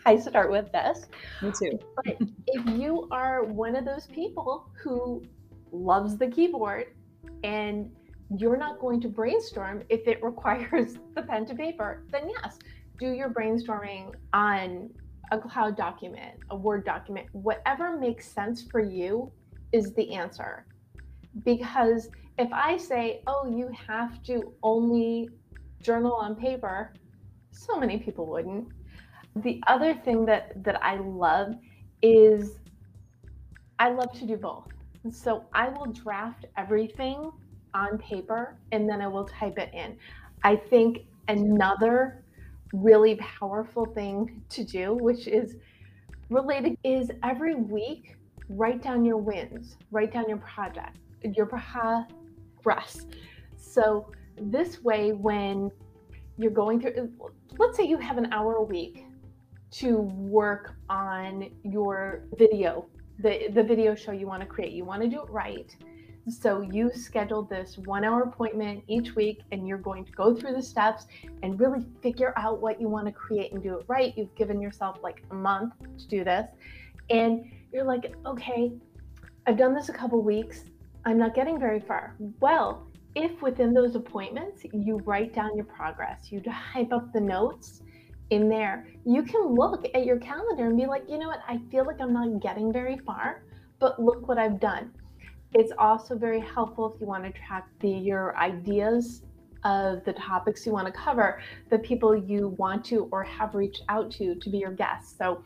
I 0.05 0.17
start 0.17 0.51
with 0.51 0.72
this. 0.72 1.05
Me 1.41 1.51
too. 1.58 1.79
But 1.96 2.17
if 2.48 2.79
you 2.79 3.08
are 3.12 3.43
one 3.43 3.75
of 3.75 3.86
those 3.86 4.08
people 4.08 4.70
who 4.81 5.24
loves 5.72 6.17
the 6.17 6.27
keyboard 6.27 6.88
and 7.43 7.91
you're 8.38 8.58
not 8.58 8.79
going 8.79 9.01
to 9.01 9.10
brainstorm 9.10 9.84
if 9.89 10.08
it 10.08 10.24
requires 10.24 10.98
the 11.15 11.22
pen 11.22 11.46
to 11.48 11.55
paper, 11.55 12.03
then 12.12 12.29
yes, 12.29 12.58
do 13.00 13.12
your 13.12 13.29
brainstorming 13.29 14.13
on 14.34 14.89
a 15.31 15.38
cloud 15.38 15.77
document, 15.77 16.38
a 16.50 16.55
Word 16.55 16.86
document, 16.86 17.27
whatever 17.31 17.98
makes 17.98 18.27
sense 18.27 18.63
for 18.63 18.81
you 18.81 19.31
is 19.72 19.93
the 19.93 20.13
answer. 20.13 20.65
Because 21.46 22.10
if 22.38 22.51
I 22.51 22.75
say, 22.77 23.22
oh, 23.27 23.48
you 23.48 23.72
have 23.88 24.22
to 24.24 24.53
only 24.62 25.29
journal 25.81 26.13
on 26.13 26.36
paper, 26.36 26.93
so 27.51 27.79
many 27.79 27.98
people 27.98 28.25
wouldn't. 28.25 28.67
The 29.38 29.61
other 29.67 29.93
thing 29.93 30.25
that 30.25 30.63
that 30.63 30.83
I 30.83 30.97
love 30.97 31.55
is 32.01 32.57
I 33.79 33.89
love 33.89 34.11
to 34.13 34.25
do 34.25 34.38
both. 34.38 34.67
So 35.11 35.45
I 35.53 35.69
will 35.69 35.88
draft 35.88 36.45
everything 36.57 37.31
on 37.73 37.97
paper 37.97 38.57
and 38.71 38.88
then 38.88 39.01
I 39.01 39.07
will 39.07 39.25
type 39.25 39.57
it 39.57 39.71
in. 39.73 39.97
I 40.43 40.55
think 40.55 41.05
another 41.27 42.23
really 42.73 43.15
powerful 43.15 43.85
thing 43.85 44.43
to 44.50 44.63
do, 44.63 44.93
which 44.93 45.27
is 45.27 45.55
related, 46.29 46.77
is 46.83 47.09
every 47.23 47.55
week 47.55 48.17
write 48.50 48.81
down 48.81 49.03
your 49.05 49.17
wins, 49.17 49.77
write 49.91 50.11
down 50.11 50.27
your 50.27 50.38
project, 50.38 50.97
your 51.35 51.45
progress. 51.45 53.05
So 53.57 54.11
this 54.39 54.83
way, 54.83 55.13
when 55.13 55.71
you're 56.38 56.51
going 56.51 56.81
through, 56.81 57.11
let's 57.57 57.77
say 57.77 57.85
you 57.85 57.97
have 57.97 58.17
an 58.17 58.31
hour 58.31 58.55
a 58.55 58.63
week 58.63 59.05
to 59.71 59.97
work 59.99 60.75
on 60.89 61.49
your 61.63 62.23
video, 62.37 62.85
the, 63.19 63.47
the 63.53 63.63
video 63.63 63.95
show 63.95 64.11
you 64.11 64.27
want 64.27 64.41
to 64.41 64.47
create. 64.47 64.73
You 64.73 64.83
want 64.83 65.01
to 65.01 65.07
do 65.07 65.21
it 65.21 65.29
right. 65.29 65.75
So 66.29 66.61
you 66.61 66.91
schedule 66.93 67.43
this 67.43 67.77
one 67.79 68.03
hour 68.03 68.21
appointment 68.21 68.83
each 68.87 69.15
week 69.15 69.41
and 69.51 69.67
you're 69.67 69.79
going 69.79 70.05
to 70.05 70.11
go 70.11 70.35
through 70.35 70.53
the 70.53 70.61
steps 70.61 71.07
and 71.41 71.59
really 71.59 71.85
figure 72.03 72.33
out 72.37 72.61
what 72.61 72.79
you 72.79 72.89
want 72.89 73.07
to 73.07 73.11
create 73.11 73.53
and 73.53 73.63
do 73.63 73.77
it 73.79 73.85
right. 73.87 74.13
You've 74.15 74.35
given 74.35 74.61
yourself 74.61 74.99
like 75.01 75.23
a 75.31 75.33
month 75.33 75.73
to 75.97 76.07
do 76.07 76.23
this. 76.23 76.47
And 77.09 77.51
you're 77.73 77.85
like, 77.85 78.13
okay, 78.25 78.71
I've 79.47 79.57
done 79.57 79.73
this 79.73 79.89
a 79.89 79.93
couple 79.93 80.21
weeks. 80.21 80.65
I'm 81.05 81.17
not 81.17 81.33
getting 81.33 81.59
very 81.59 81.79
far. 81.79 82.15
Well, 82.39 82.85
if 83.15 83.41
within 83.41 83.73
those 83.73 83.95
appointments 83.95 84.63
you 84.71 84.97
write 85.05 85.33
down 85.33 85.55
your 85.55 85.65
progress, 85.65 86.31
you 86.31 86.41
type 86.73 86.91
up 86.91 87.11
the 87.13 87.21
notes, 87.21 87.81
in 88.31 88.47
there, 88.47 88.88
you 89.05 89.21
can 89.21 89.53
look 89.53 89.85
at 89.93 90.05
your 90.05 90.17
calendar 90.17 90.65
and 90.65 90.77
be 90.77 90.85
like, 90.85 91.03
you 91.07 91.19
know 91.19 91.27
what, 91.27 91.41
I 91.47 91.59
feel 91.69 91.85
like 91.85 92.01
I'm 92.01 92.13
not 92.13 92.41
getting 92.41 92.73
very 92.73 92.97
far, 92.97 93.43
but 93.79 94.01
look 94.01 94.27
what 94.27 94.38
I've 94.38 94.59
done. 94.59 94.91
It's 95.53 95.73
also 95.77 96.17
very 96.17 96.39
helpful 96.39 96.93
if 96.93 97.01
you 97.01 97.07
want 97.07 97.25
to 97.25 97.31
track 97.31 97.67
the 97.81 97.89
your 97.89 98.35
ideas 98.38 99.23
of 99.65 100.03
the 100.05 100.13
topics 100.13 100.65
you 100.65 100.71
want 100.71 100.88
to 100.88 100.93
cover, 100.93 101.41
the 101.69 101.77
people 101.79 102.15
you 102.15 102.55
want 102.57 102.85
to 102.85 103.09
or 103.11 103.23
have 103.23 103.53
reached 103.53 103.83
out 103.89 104.09
to 104.11 104.35
to 104.35 104.50
be 104.50 104.57
your 104.57 104.71
guests. 104.71 105.15
So 105.17 105.43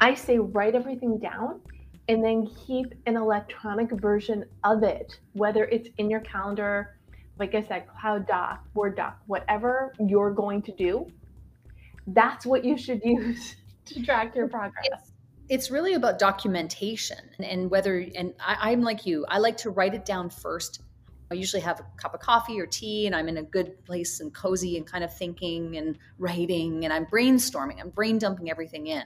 I 0.00 0.14
say 0.14 0.38
write 0.38 0.74
everything 0.74 1.18
down 1.18 1.60
and 2.08 2.24
then 2.24 2.48
keep 2.66 2.94
an 3.04 3.16
electronic 3.16 3.90
version 3.90 4.44
of 4.64 4.82
it, 4.82 5.20
whether 5.34 5.64
it's 5.66 5.88
in 5.98 6.08
your 6.08 6.20
calendar, 6.20 6.96
like 7.38 7.54
I 7.54 7.62
said, 7.62 7.86
Cloud 7.88 8.26
Doc, 8.26 8.64
Word 8.74 8.96
Doc, 8.96 9.18
whatever 9.26 9.92
you're 10.00 10.32
going 10.32 10.62
to 10.62 10.72
do 10.72 11.10
that's 12.08 12.46
what 12.46 12.64
you 12.64 12.76
should 12.76 13.00
use 13.04 13.56
to 13.86 14.02
track 14.02 14.34
your 14.34 14.48
progress. 14.48 14.84
It's, 14.84 15.12
it's 15.48 15.70
really 15.70 15.94
about 15.94 16.18
documentation 16.18 17.18
and 17.38 17.70
whether, 17.70 18.04
and 18.14 18.34
I, 18.40 18.72
I'm 18.72 18.82
like 18.82 19.06
you, 19.06 19.24
I 19.28 19.38
like 19.38 19.56
to 19.58 19.70
write 19.70 19.94
it 19.94 20.04
down 20.04 20.30
first. 20.30 20.82
I 21.30 21.34
usually 21.34 21.62
have 21.62 21.80
a 21.80 21.86
cup 21.96 22.14
of 22.14 22.20
coffee 22.20 22.60
or 22.60 22.66
tea, 22.66 23.06
and 23.06 23.16
I'm 23.16 23.28
in 23.28 23.38
a 23.38 23.42
good 23.42 23.84
place 23.84 24.20
and 24.20 24.32
cozy 24.32 24.76
and 24.76 24.86
kind 24.86 25.02
of 25.02 25.12
thinking 25.12 25.76
and 25.76 25.98
writing, 26.18 26.84
and 26.84 26.92
I'm 26.92 27.04
brainstorming. 27.06 27.80
I'm 27.80 27.90
brain 27.90 28.18
dumping 28.18 28.48
everything 28.48 28.86
in. 28.86 29.02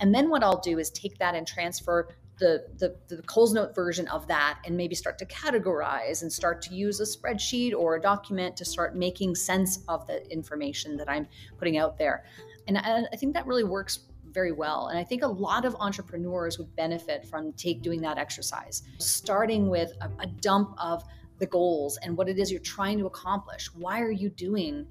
And 0.00 0.12
then 0.12 0.30
what 0.30 0.42
I'll 0.42 0.60
do 0.60 0.80
is 0.80 0.90
take 0.90 1.16
that 1.18 1.36
and 1.36 1.46
transfer 1.46 2.08
the, 2.40 2.66
the, 2.78 2.96
the 3.14 3.22
Coles 3.22 3.52
Note 3.52 3.74
version 3.74 4.08
of 4.08 4.26
that 4.26 4.58
and 4.64 4.76
maybe 4.76 4.94
start 4.96 5.18
to 5.18 5.26
categorize 5.26 6.22
and 6.22 6.32
start 6.32 6.60
to 6.62 6.74
use 6.74 6.98
a 6.98 7.04
spreadsheet 7.04 7.72
or 7.72 7.94
a 7.94 8.00
document 8.00 8.56
to 8.56 8.64
start 8.64 8.96
making 8.96 9.36
sense 9.36 9.84
of 9.86 10.06
the 10.08 10.26
information 10.32 10.96
that 10.96 11.08
I'm 11.08 11.28
putting 11.58 11.78
out 11.78 11.96
there. 11.96 12.24
And 12.66 12.78
I, 12.78 13.04
I 13.12 13.16
think 13.16 13.34
that 13.34 13.46
really 13.46 13.64
works 13.64 14.00
very 14.32 14.52
well. 14.52 14.88
And 14.88 14.98
I 14.98 15.04
think 15.04 15.22
a 15.22 15.28
lot 15.28 15.64
of 15.64 15.76
entrepreneurs 15.78 16.58
would 16.58 16.74
benefit 16.76 17.26
from 17.26 17.52
take 17.52 17.82
doing 17.82 18.00
that 18.02 18.18
exercise, 18.18 18.82
starting 18.98 19.68
with 19.68 19.92
a, 20.00 20.10
a 20.20 20.26
dump 20.26 20.74
of 20.78 21.04
the 21.38 21.46
goals 21.46 21.98
and 22.02 22.16
what 22.16 22.28
it 22.28 22.38
is 22.38 22.50
you're 22.50 22.60
trying 22.60 22.98
to 22.98 23.06
accomplish. 23.06 23.68
Why 23.74 24.00
are 24.00 24.10
you 24.10 24.30
doing 24.30 24.86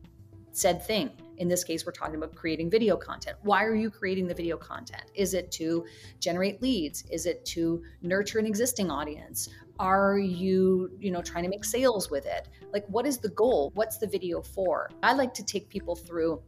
said 0.51 0.86
thing? 0.86 1.12
In 1.39 1.48
this 1.48 1.63
case, 1.63 1.86
we're 1.86 1.93
talking 1.93 2.15
about 2.15 2.36
creating 2.36 2.69
video 2.69 2.98
content. 2.98 3.38
Why 3.43 3.63
are 3.63 3.74
you 3.74 3.89
creating 3.89 4.27
the 4.27 4.34
video 4.34 4.58
content? 4.58 5.03
Is 5.15 5.34
it 5.34 5.51
to 5.53 5.86
generate 6.19 6.62
leads? 6.62 7.05
Is 7.10 7.25
it 7.25 7.46
to 7.46 7.81
nurture 8.01 8.39
an 8.39 8.46
existing 8.46 8.91
audience? 8.91 9.48
Are 9.79 10.19
you, 10.19 10.91
you 11.00 11.12
know, 11.12 11.22
trying 11.22 11.46
to 11.46 11.50
make 11.50 11.63
sales 11.63 12.12
with 12.12 12.25
it? 12.25 12.50
Like 12.74 12.86
what 12.88 13.05
is 13.05 13.19
the 13.19 13.29
goal? 13.29 13.72
What's 13.74 13.98
the 13.98 14.08
video 14.08 14.41
for? 14.41 14.91
I 15.01 15.13
like 15.13 15.34
to 15.36 15.46
take 15.46 15.69
people 15.69 15.96
through 15.96 16.41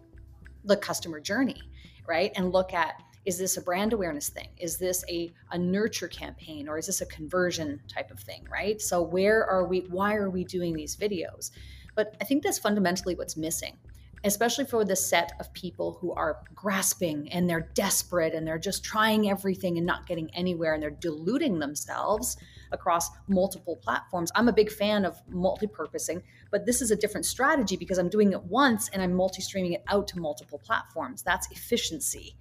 the 0.65 0.75
customer 0.75 1.21
journey, 1.21 1.61
right? 2.05 2.33
And 2.35 2.51
look 2.51 2.73
at 2.73 3.01
is 3.23 3.37
this 3.37 3.55
a 3.57 3.61
brand 3.61 3.93
awareness 3.93 4.29
thing 4.29 4.47
is 4.57 4.77
this 4.77 5.03
a, 5.07 5.31
a 5.51 5.57
nurture 5.57 6.07
campaign 6.07 6.67
or 6.67 6.79
is 6.79 6.87
this 6.87 7.01
a 7.01 7.05
conversion 7.05 7.79
type 7.87 8.09
of 8.09 8.19
thing 8.19 8.43
right 8.51 8.81
so 8.81 8.99
where 8.99 9.45
are 9.45 9.67
we 9.67 9.81
why 9.91 10.15
are 10.15 10.31
we 10.31 10.43
doing 10.43 10.73
these 10.73 10.95
videos 10.95 11.51
but 11.95 12.15
i 12.19 12.23
think 12.23 12.41
that's 12.41 12.57
fundamentally 12.57 13.13
what's 13.13 13.37
missing 13.37 13.77
especially 14.23 14.65
for 14.65 14.85
the 14.85 14.95
set 14.95 15.33
of 15.39 15.51
people 15.53 15.97
who 15.99 16.13
are 16.13 16.43
grasping 16.53 17.27
and 17.31 17.49
they're 17.49 17.69
desperate 17.73 18.33
and 18.33 18.45
they're 18.45 18.59
just 18.59 18.83
trying 18.83 19.29
everything 19.29 19.77
and 19.77 19.85
not 19.85 20.05
getting 20.05 20.29
anywhere 20.35 20.73
and 20.73 20.83
they're 20.83 20.91
deluding 20.91 21.59
themselves 21.59 22.37
across 22.71 23.09
multiple 23.27 23.77
platforms. 23.77 24.31
I'm 24.35 24.47
a 24.47 24.53
big 24.53 24.71
fan 24.71 25.05
of 25.05 25.17
multi-purposing, 25.29 26.21
but 26.51 26.65
this 26.65 26.81
is 26.81 26.91
a 26.91 26.95
different 26.95 27.25
strategy 27.25 27.75
because 27.75 27.97
I'm 27.97 28.09
doing 28.09 28.31
it 28.31 28.43
once 28.43 28.89
and 28.89 29.01
I'm 29.01 29.13
multi-streaming 29.13 29.73
it 29.73 29.83
out 29.87 30.07
to 30.09 30.19
multiple 30.19 30.59
platforms. 30.59 31.23
That's 31.23 31.49
efficiency. 31.51 32.35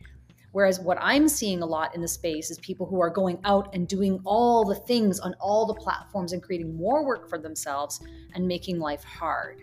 Whereas 0.52 0.80
what 0.80 0.98
I'm 1.00 1.28
seeing 1.28 1.62
a 1.62 1.66
lot 1.66 1.94
in 1.94 2.00
the 2.00 2.08
space 2.08 2.50
is 2.50 2.58
people 2.58 2.84
who 2.84 3.00
are 3.00 3.10
going 3.10 3.38
out 3.44 3.72
and 3.74 3.86
doing 3.86 4.20
all 4.24 4.64
the 4.64 4.74
things 4.74 5.20
on 5.20 5.34
all 5.40 5.64
the 5.64 5.74
platforms 5.74 6.32
and 6.32 6.42
creating 6.42 6.76
more 6.76 7.06
work 7.06 7.28
for 7.28 7.38
themselves 7.38 8.00
and 8.34 8.46
making 8.46 8.80
life 8.80 9.04
hard. 9.04 9.62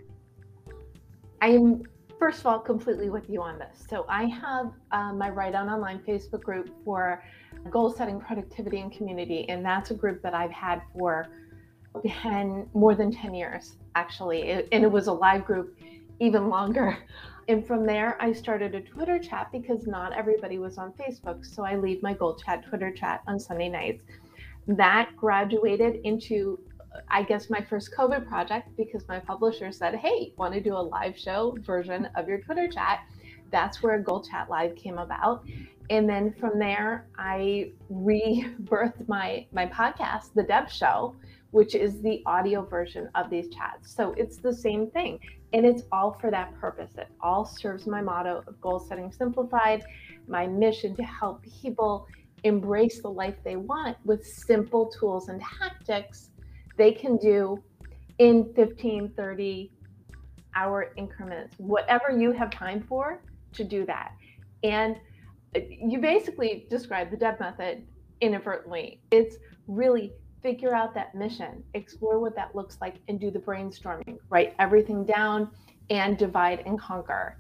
I 1.41 1.50
am, 1.50 1.83
first 2.19 2.39
of 2.39 2.47
all, 2.47 2.59
completely 2.59 3.09
with 3.09 3.29
you 3.29 3.41
on 3.41 3.59
this. 3.59 3.86
So 3.89 4.05
I 4.09 4.25
have 4.25 4.71
uh, 4.91 5.13
my 5.13 5.29
Write 5.29 5.55
On 5.55 5.69
Online 5.69 6.00
Facebook 6.00 6.41
group 6.41 6.69
for 6.83 7.24
goal 7.69 7.91
setting, 7.91 8.19
productivity, 8.19 8.79
and 8.79 8.91
community. 8.91 9.47
And 9.50 9.63
that's 9.63 9.91
a 9.91 9.93
group 9.93 10.21
that 10.24 10.33
I've 10.33 10.51
had 10.51 10.81
for 10.93 11.27
10, 12.05 12.69
more 12.74 12.95
than 12.95 13.12
10 13.12 13.33
years, 13.33 13.77
actually. 13.95 14.43
It, 14.43 14.67
and 14.71 14.83
it 14.83 14.91
was 14.91 15.07
a 15.07 15.13
live 15.13 15.45
group 15.45 15.77
even 16.19 16.50
longer. 16.50 16.97
And 17.50 17.65
from 17.65 17.86
there, 17.86 18.21
I 18.21 18.33
started 18.33 18.75
a 18.75 18.81
Twitter 18.81 19.17
chat 19.19 19.53
because 19.53 19.88
not 19.88 20.12
everybody 20.12 20.57
was 20.57 20.77
on 20.77 20.91
Facebook. 21.00 21.45
So 21.45 21.63
I 21.63 21.77
lead 21.77 22.03
my 22.03 22.13
Goal 22.13 22.36
Chat 22.36 22.65
Twitter 22.65 22.91
chat 22.91 23.24
on 23.25 23.39
Sunday 23.39 23.69
nights. 23.69 24.03
That 24.67 25.12
graduated 25.15 26.01
into, 26.03 26.59
I 27.10 27.24
guess, 27.24 27.50
my 27.50 27.62
first 27.62 27.92
COVID 27.96 28.27
project 28.27 28.75
because 28.77 29.08
my 29.08 29.20
publisher 29.20 29.72
said, 29.72 29.96
Hey, 29.96 30.34
want 30.38 30.54
to 30.54 30.62
do 30.62 30.74
a 30.74 30.80
live 30.80 31.18
show 31.18 31.58
version 31.62 32.08
of 32.16 32.27
your 32.27 32.39
Twitter 32.42 32.68
chat? 32.68 33.00
That's 33.51 33.82
where 33.82 34.00
Goal 34.00 34.24
Chat 34.24 34.50
Live 34.50 34.75
came 34.75 34.98
about. 34.98 35.46
And 35.89 36.10
then 36.10 36.34
from 36.34 36.60
there, 36.60 37.08
I 37.18 37.72
rebirthed 37.92 39.08
my 39.08 39.46
my 39.51 39.66
podcast, 39.68 40.34
The 40.36 40.44
Deb 40.44 40.70
Show, 40.70 41.16
which 41.51 41.75
is 41.75 42.01
the 42.01 42.22
audio 42.25 42.63
version 42.66 43.10
of 43.16 43.30
these 43.30 43.48
chats. 43.54 43.94
So 43.96 44.13
it's 44.13 44.38
the 44.38 44.54
same 44.54 44.89
thing. 44.92 45.20
And 45.54 45.66
it's 45.66 45.84
all 45.92 46.12
for 46.20 46.30
that 46.30 46.54
purpose. 46.60 46.92
It 46.98 47.08
all 47.22 47.46
serves 47.46 47.88
my 47.88 48.01
motto 48.01 48.44
of 48.48 48.60
goal 48.60 48.80
setting 48.80 49.12
simplified, 49.12 49.84
my 50.27 50.46
mission 50.46 50.94
to 50.98 51.04
help 51.04 51.42
people 51.44 52.06
embrace 52.44 53.01
the 53.01 53.10
life 53.10 53.36
they 53.44 53.56
want 53.56 53.98
with 54.06 54.25
simple 54.25 54.88
tools 54.88 55.30
and 55.30 55.42
tactics 55.42 56.30
they 56.77 56.91
can 56.91 57.17
do 57.17 57.62
in 58.19 58.51
15, 58.55 59.13
30 59.15 59.72
hour 60.55 60.91
increments, 60.96 61.55
whatever 61.57 62.10
you 62.10 62.31
have 62.31 62.50
time 62.50 62.84
for 62.88 63.22
to 63.53 63.63
do 63.63 63.86
that. 63.86 64.13
And 64.63 64.96
uh, 65.55 65.60
you 65.69 66.00
basically 66.00 66.65
describe 66.69 67.12
the 67.12 67.17
Deb 67.17 67.39
method 67.39 67.86
inadvertently. 68.22 69.01
It's 69.12 69.38
really 69.67 70.13
figure 70.41 70.74
out 70.74 70.93
that 70.96 71.13
mission, 71.13 71.63
explore 71.74 72.19
what 72.19 72.36
that 72.36 72.55
looks 72.55 72.77
like, 72.81 72.96
and 73.07 73.19
do 73.19 73.29
the 73.29 73.39
brainstorming, 73.39 74.17
write 74.29 74.55
everything 74.60 75.03
down 75.03 75.50
and 75.89 76.17
divide 76.17 76.63
and 76.65 76.79
conquer. 76.79 77.38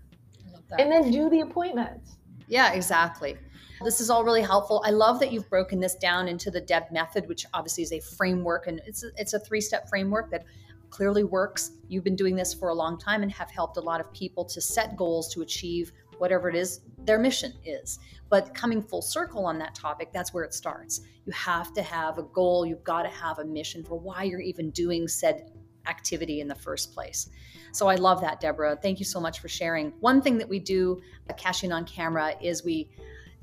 And 0.77 0.91
then 0.91 1.11
do 1.11 1.29
the 1.29 1.41
appointments. 1.41 2.17
Yeah, 2.47 2.73
exactly. 2.73 3.37
This 3.83 4.01
is 4.01 4.09
all 4.09 4.23
really 4.23 4.41
helpful. 4.41 4.81
I 4.85 4.91
love 4.91 5.19
that 5.19 5.31
you've 5.31 5.49
broken 5.49 5.79
this 5.79 5.95
down 5.95 6.27
into 6.27 6.49
the 6.49 6.61
Deb 6.61 6.91
method, 6.91 7.27
which 7.27 7.45
obviously 7.53 7.83
is 7.83 7.91
a 7.91 7.99
framework 7.99 8.67
and 8.67 8.81
it's 8.85 9.03
a, 9.03 9.09
it's 9.17 9.33
a 9.33 9.39
three 9.39 9.61
step 9.61 9.87
framework 9.89 10.31
that 10.31 10.45
clearly 10.89 11.23
works. 11.23 11.71
You've 11.87 12.03
been 12.03 12.15
doing 12.15 12.35
this 12.35 12.53
for 12.53 12.69
a 12.69 12.73
long 12.73 12.97
time 12.97 13.23
and 13.23 13.31
have 13.31 13.51
helped 13.51 13.77
a 13.77 13.81
lot 13.81 13.99
of 13.99 14.11
people 14.13 14.45
to 14.45 14.61
set 14.61 14.95
goals 14.95 15.33
to 15.33 15.41
achieve 15.41 15.91
whatever 16.17 16.49
it 16.49 16.55
is 16.55 16.81
their 16.99 17.19
mission 17.19 17.53
is. 17.63 17.99
But 18.29 18.53
coming 18.53 18.81
full 18.81 19.01
circle 19.01 19.45
on 19.45 19.59
that 19.59 19.75
topic, 19.75 20.09
that's 20.11 20.33
where 20.33 20.43
it 20.43 20.53
starts. 20.53 21.01
You 21.25 21.31
have 21.33 21.73
to 21.73 21.81
have 21.81 22.17
a 22.17 22.23
goal, 22.23 22.65
you've 22.65 22.83
got 22.83 23.03
to 23.03 23.09
have 23.09 23.39
a 23.39 23.45
mission 23.45 23.83
for 23.83 23.99
why 23.99 24.23
you're 24.23 24.41
even 24.41 24.71
doing 24.71 25.07
said 25.07 25.51
activity 25.87 26.41
in 26.41 26.47
the 26.47 26.55
first 26.55 26.93
place. 26.93 27.29
So 27.71 27.87
I 27.87 27.95
love 27.95 28.19
that, 28.21 28.41
Deborah. 28.41 28.77
Thank 28.81 28.99
you 28.99 29.05
so 29.05 29.19
much 29.19 29.39
for 29.39 29.47
sharing. 29.47 29.91
One 29.99 30.21
thing 30.21 30.37
that 30.37 30.49
we 30.49 30.59
do 30.59 31.01
at 31.29 31.37
Cashing 31.37 31.71
on 31.71 31.85
Camera 31.85 32.33
is 32.41 32.63
we 32.63 32.89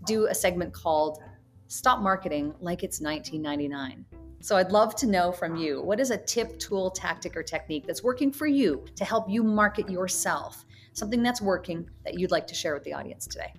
do 0.04 0.26
a 0.26 0.34
segment 0.34 0.72
called 0.72 1.18
Stop 1.68 2.00
Marketing 2.00 2.54
Like 2.60 2.82
It's 2.82 3.00
1999. 3.00 4.04
So 4.40 4.56
I'd 4.56 4.72
love 4.72 4.94
to 4.96 5.06
know 5.06 5.32
from 5.32 5.56
you 5.56 5.82
what 5.82 6.00
is 6.00 6.10
a 6.10 6.18
tip, 6.18 6.58
tool, 6.58 6.90
tactic, 6.90 7.36
or 7.36 7.42
technique 7.42 7.86
that's 7.86 8.02
working 8.02 8.30
for 8.30 8.46
you 8.46 8.84
to 8.96 9.04
help 9.04 9.28
you 9.28 9.42
market 9.42 9.88
yourself? 9.88 10.64
Something 10.92 11.22
that's 11.22 11.40
working 11.40 11.88
that 12.04 12.18
you'd 12.18 12.30
like 12.30 12.46
to 12.48 12.54
share 12.54 12.74
with 12.74 12.84
the 12.84 12.92
audience 12.92 13.26
today 13.26 13.52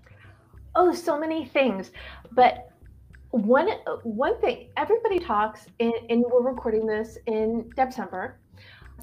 oh, 0.76 0.94
so 0.94 1.20
many 1.20 1.46
things. 1.46 1.92
But 2.32 2.70
one 3.32 3.70
one 4.04 4.40
thing 4.40 4.70
everybody 4.78 5.20
talks, 5.20 5.66
and, 5.80 5.94
and 6.10 6.24
we're 6.32 6.44
recording 6.44 6.86
this 6.86 7.18
in 7.28 7.70
December. 7.76 8.40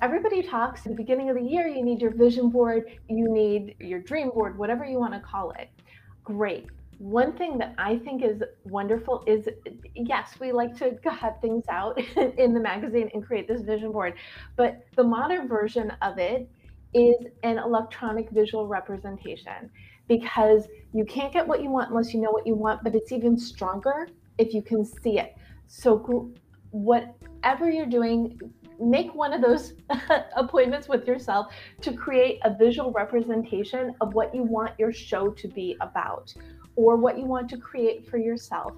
Everybody 0.01 0.43
talks 0.43 0.81
at 0.81 0.93
the 0.93 0.97
beginning 0.97 1.29
of 1.31 1.37
the 1.37 1.43
year. 1.43 1.67
You 1.69 1.85
need 1.85 2.01
your 2.01 2.15
vision 2.15 2.49
board, 2.49 2.99
you 3.09 3.33
need 3.33 3.77
your 3.79 4.01
dream 4.01 4.31
board, 4.31 4.57
whatever 4.57 4.85
you 4.85 4.99
want 4.99 5.13
to 5.15 5.21
call 5.21 5.53
it. 5.53 5.69
Great. 6.25 6.67
One 7.03 7.33
thing 7.33 7.59
that 7.59 7.75
I 7.79 7.99
think 7.99 8.23
is 8.23 8.45
wonderful 8.63 9.25
is 9.27 9.49
yes, 9.97 10.35
we 10.39 10.53
like 10.53 10.79
to 10.79 10.93
cut 11.05 11.39
things 11.43 11.65
out 11.69 11.99
in 12.39 12.55
the 12.55 12.61
magazine 12.61 13.11
and 13.13 13.27
create 13.27 13.49
this 13.49 13.63
vision 13.63 13.91
board, 13.91 14.15
but 14.55 14.87
the 14.95 15.03
modern 15.03 15.49
version 15.49 15.93
of 16.01 16.19
it 16.19 16.49
is 16.95 17.17
an 17.43 17.59
electronic 17.59 18.31
visual 18.31 18.69
representation 18.69 19.69
because 20.07 20.69
you 20.95 21.05
can't 21.05 21.33
get 21.33 21.45
what 21.45 21.61
you 21.61 21.71
want 21.71 21.91
unless 21.91 22.15
you 22.15 22.21
know 22.21 22.31
what 22.31 22.47
you 22.47 22.55
want, 22.55 22.85
but 22.85 22.95
it's 22.95 23.11
even 23.11 23.37
stronger 23.37 24.07
if 24.39 24.55
you 24.55 24.63
can 24.63 24.85
see 24.85 25.19
it. 25.19 25.35
So, 25.67 26.31
whatever 26.71 27.69
you're 27.69 27.85
doing, 27.85 28.39
make 28.79 29.13
one 29.13 29.33
of 29.33 29.43
those 29.43 29.73
appointments 30.37 30.87
with 30.87 31.09
yourself 31.09 31.53
to 31.81 31.93
create 31.93 32.39
a 32.45 32.55
visual 32.57 32.93
representation 32.93 33.93
of 34.01 34.15
what 34.15 34.33
you 34.33 34.45
want 34.45 34.79
your 34.79 34.93
show 34.93 35.31
to 35.31 35.49
be 35.49 35.77
about 35.81 36.33
or 36.77 36.97
what 36.97 37.19
you 37.19 37.25
want 37.25 37.49
to 37.51 37.57
create 37.57 38.09
for 38.09 38.19
yourself. 38.19 38.73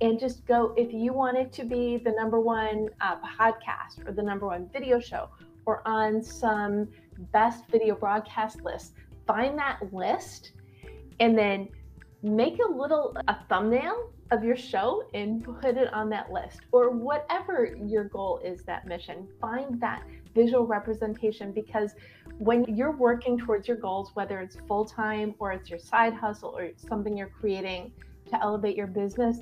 And 0.00 0.18
just 0.18 0.46
go, 0.46 0.74
if 0.76 0.92
you 0.92 1.12
want 1.12 1.36
it 1.36 1.52
to 1.54 1.64
be 1.64 1.96
the 1.96 2.12
number 2.12 2.40
one 2.40 2.88
uh, 3.00 3.16
podcast 3.16 4.06
or 4.06 4.12
the 4.12 4.22
number 4.22 4.46
one 4.46 4.68
video 4.72 5.00
show 5.00 5.28
or 5.66 5.86
on 5.86 6.22
some 6.22 6.88
best 7.32 7.64
video 7.68 7.96
broadcast 7.96 8.62
list, 8.62 8.94
find 9.26 9.58
that 9.58 9.80
list 9.92 10.52
and 11.20 11.36
then 11.36 11.68
make 12.22 12.58
a 12.66 12.70
little 12.70 13.16
a 13.28 13.36
thumbnail 13.48 14.10
of 14.30 14.44
your 14.44 14.56
show 14.56 15.04
and 15.14 15.44
put 15.44 15.76
it 15.76 15.92
on 15.92 16.08
that 16.10 16.30
list 16.30 16.60
or 16.72 16.90
whatever 16.90 17.76
your 17.86 18.04
goal 18.04 18.40
is 18.44 18.62
that 18.64 18.86
mission 18.86 19.26
find 19.40 19.80
that 19.80 20.02
visual 20.34 20.66
representation 20.66 21.52
because 21.52 21.94
when 22.38 22.64
you're 22.68 22.96
working 22.96 23.38
towards 23.38 23.66
your 23.66 23.76
goals 23.76 24.10
whether 24.14 24.40
it's 24.40 24.56
full-time 24.66 25.34
or 25.38 25.52
it's 25.52 25.68
your 25.68 25.78
side 25.78 26.14
hustle 26.14 26.56
or 26.56 26.70
something 26.76 27.16
you're 27.16 27.32
creating 27.40 27.92
to 28.28 28.40
elevate 28.42 28.76
your 28.76 28.86
business 28.86 29.38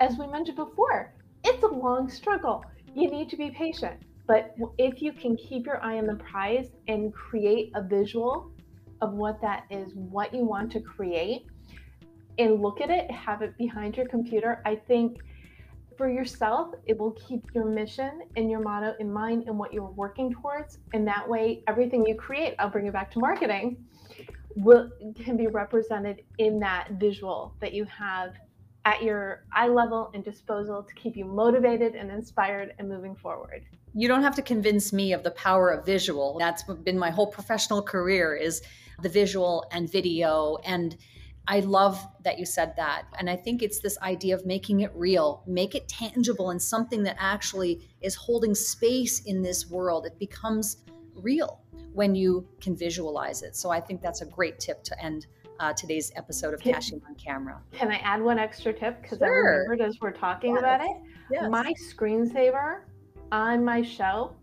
as 0.00 0.16
we 0.18 0.26
mentioned 0.26 0.56
before 0.56 1.14
it's 1.44 1.62
a 1.62 1.66
long 1.66 2.08
struggle 2.10 2.64
you 2.94 3.10
need 3.10 3.28
to 3.28 3.36
be 3.36 3.50
patient 3.50 4.00
but 4.26 4.54
if 4.78 5.02
you 5.02 5.12
can 5.12 5.36
keep 5.36 5.66
your 5.66 5.82
eye 5.82 5.98
on 5.98 6.06
the 6.06 6.14
prize 6.14 6.70
and 6.88 7.12
create 7.12 7.72
a 7.74 7.82
visual 7.82 8.50
of 9.00 9.12
what 9.14 9.40
that 9.42 9.64
is, 9.68 9.92
what 9.94 10.32
you 10.32 10.44
want 10.44 10.70
to 10.72 10.80
create, 10.80 11.46
and 12.38 12.62
look 12.62 12.80
at 12.80 12.88
it, 12.88 13.10
have 13.10 13.42
it 13.42 13.56
behind 13.58 13.96
your 13.96 14.06
computer. 14.06 14.62
I 14.64 14.76
think 14.76 15.18
for 15.96 16.10
yourself, 16.10 16.74
it 16.86 16.98
will 16.98 17.12
keep 17.12 17.44
your 17.54 17.64
mission 17.64 18.22
and 18.36 18.50
your 18.50 18.60
motto 18.60 18.94
in 19.00 19.12
mind 19.12 19.44
and 19.46 19.58
what 19.58 19.72
you're 19.72 19.90
working 19.90 20.32
towards. 20.32 20.78
And 20.92 21.06
that 21.06 21.28
way, 21.28 21.62
everything 21.66 22.06
you 22.06 22.14
create, 22.14 22.54
I'll 22.58 22.70
bring 22.70 22.86
it 22.86 22.92
back 22.92 23.10
to 23.12 23.18
marketing, 23.18 23.84
will 24.56 24.90
can 25.16 25.36
be 25.36 25.46
represented 25.46 26.22
in 26.38 26.58
that 26.60 26.88
visual 26.92 27.54
that 27.60 27.72
you 27.72 27.84
have 27.86 28.34
at 28.84 29.02
your 29.02 29.44
eye 29.52 29.68
level 29.68 30.10
and 30.12 30.24
disposal 30.24 30.82
to 30.82 30.94
keep 30.94 31.16
you 31.16 31.24
motivated 31.24 31.94
and 31.94 32.10
inspired 32.10 32.74
and 32.78 32.88
moving 32.88 33.14
forward 33.14 33.64
you 33.94 34.08
don't 34.08 34.22
have 34.22 34.34
to 34.34 34.42
convince 34.42 34.92
me 34.92 35.12
of 35.12 35.22
the 35.22 35.30
power 35.32 35.70
of 35.70 35.86
visual 35.86 36.36
that's 36.38 36.62
been 36.62 36.98
my 36.98 37.10
whole 37.10 37.26
professional 37.26 37.82
career 37.82 38.34
is 38.34 38.62
the 39.02 39.08
visual 39.08 39.64
and 39.72 39.90
video 39.90 40.58
and 40.64 40.96
I 41.48 41.60
love 41.60 42.04
that 42.24 42.38
you 42.38 42.46
said 42.46 42.74
that. 42.76 43.04
And 43.18 43.28
I 43.28 43.36
think 43.36 43.62
it's 43.62 43.80
this 43.80 43.98
idea 43.98 44.34
of 44.34 44.46
making 44.46 44.80
it 44.80 44.92
real, 44.94 45.42
make 45.46 45.74
it 45.74 45.88
tangible 45.88 46.50
and 46.50 46.60
something 46.60 47.02
that 47.02 47.16
actually 47.18 47.88
is 48.00 48.14
holding 48.14 48.54
space 48.54 49.20
in 49.24 49.42
this 49.42 49.68
world. 49.68 50.06
It 50.06 50.18
becomes 50.18 50.78
real 51.14 51.60
when 51.92 52.14
you 52.14 52.46
can 52.60 52.76
visualize 52.76 53.42
it. 53.42 53.56
So 53.56 53.70
I 53.70 53.80
think 53.80 54.00
that's 54.00 54.22
a 54.22 54.26
great 54.26 54.60
tip 54.60 54.82
to 54.84 55.02
end 55.02 55.26
uh, 55.58 55.72
today's 55.72 56.12
episode 56.16 56.54
of 56.54 56.60
can, 56.60 56.74
Cashing 56.74 57.02
on 57.08 57.14
Camera. 57.16 57.60
Can 57.72 57.90
I 57.90 57.96
add 57.98 58.22
one 58.22 58.38
extra 58.38 58.72
tip? 58.72 59.02
Because 59.02 59.18
sure. 59.18 59.26
I 59.26 59.58
remembered 59.58 59.80
as 59.80 60.00
we're 60.00 60.12
talking 60.12 60.54
yes. 60.54 60.60
about 60.60 60.80
it. 60.80 60.96
Yes. 61.30 61.50
My 61.50 61.74
screensaver 61.74 62.82
on 63.30 63.64
my 63.64 63.82
show 63.82 64.34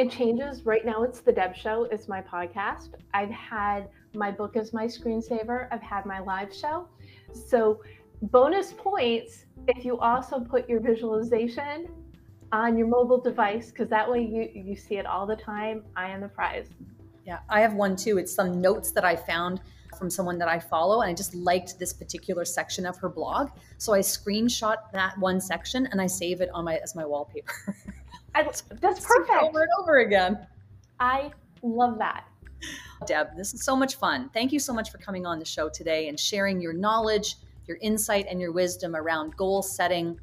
it 0.00 0.10
changes. 0.10 0.64
Right 0.64 0.86
now, 0.86 1.02
it's 1.02 1.20
the 1.20 1.32
Deb 1.32 1.54
Show. 1.54 1.86
It's 1.90 2.08
my 2.08 2.22
podcast. 2.22 2.94
I've 3.12 3.30
had 3.30 3.90
my 4.14 4.30
book 4.30 4.56
is 4.56 4.72
my 4.72 4.86
screensaver. 4.86 5.68
I've 5.70 5.82
had 5.82 6.06
my 6.06 6.20
live 6.20 6.54
show. 6.54 6.88
So, 7.32 7.82
bonus 8.22 8.72
points 8.72 9.46
if 9.68 9.84
you 9.84 9.98
also 9.98 10.40
put 10.40 10.68
your 10.68 10.80
visualization 10.80 11.88
on 12.52 12.76
your 12.76 12.86
mobile 12.86 13.20
device 13.20 13.70
because 13.70 13.88
that 13.88 14.10
way 14.10 14.20
you 14.20 14.50
you 14.54 14.76
see 14.76 14.96
it 14.96 15.06
all 15.06 15.26
the 15.26 15.36
time. 15.36 15.84
I 15.96 16.10
am 16.10 16.20
the 16.20 16.28
prize. 16.28 16.68
Yeah, 17.26 17.38
I 17.48 17.60
have 17.60 17.74
one 17.74 17.96
too. 17.96 18.18
It's 18.18 18.34
some 18.34 18.60
notes 18.60 18.90
that 18.92 19.04
I 19.04 19.14
found 19.14 19.60
from 19.96 20.10
someone 20.10 20.38
that 20.38 20.48
I 20.48 20.58
follow, 20.58 21.02
and 21.02 21.10
I 21.10 21.14
just 21.14 21.34
liked 21.34 21.78
this 21.78 21.92
particular 21.92 22.44
section 22.44 22.86
of 22.86 22.96
her 22.98 23.08
blog. 23.08 23.50
So 23.78 23.92
I 23.92 24.00
screenshot 24.00 24.76
that 24.92 25.16
one 25.18 25.40
section 25.40 25.86
and 25.86 26.00
I 26.00 26.06
save 26.06 26.40
it 26.40 26.48
on 26.52 26.64
my 26.64 26.76
as 26.76 26.94
my 26.94 27.04
wallpaper. 27.04 27.76
I, 28.34 28.42
that's 28.44 28.62
perfect. 29.04 29.42
Over 29.42 29.62
and 29.62 29.70
over 29.78 29.98
again. 29.98 30.46
I 30.98 31.30
love 31.62 31.98
that. 31.98 32.24
Deb, 33.06 33.36
this 33.36 33.54
is 33.54 33.64
so 33.64 33.76
much 33.76 33.96
fun. 33.96 34.30
Thank 34.32 34.52
you 34.52 34.58
so 34.58 34.72
much 34.72 34.90
for 34.90 34.98
coming 34.98 35.26
on 35.26 35.38
the 35.38 35.44
show 35.44 35.68
today 35.68 36.08
and 36.08 36.18
sharing 36.18 36.60
your 36.60 36.72
knowledge, 36.72 37.36
your 37.66 37.78
insight, 37.80 38.26
and 38.28 38.40
your 38.40 38.52
wisdom 38.52 38.94
around 38.94 39.36
goal 39.36 39.62
setting 39.62 40.18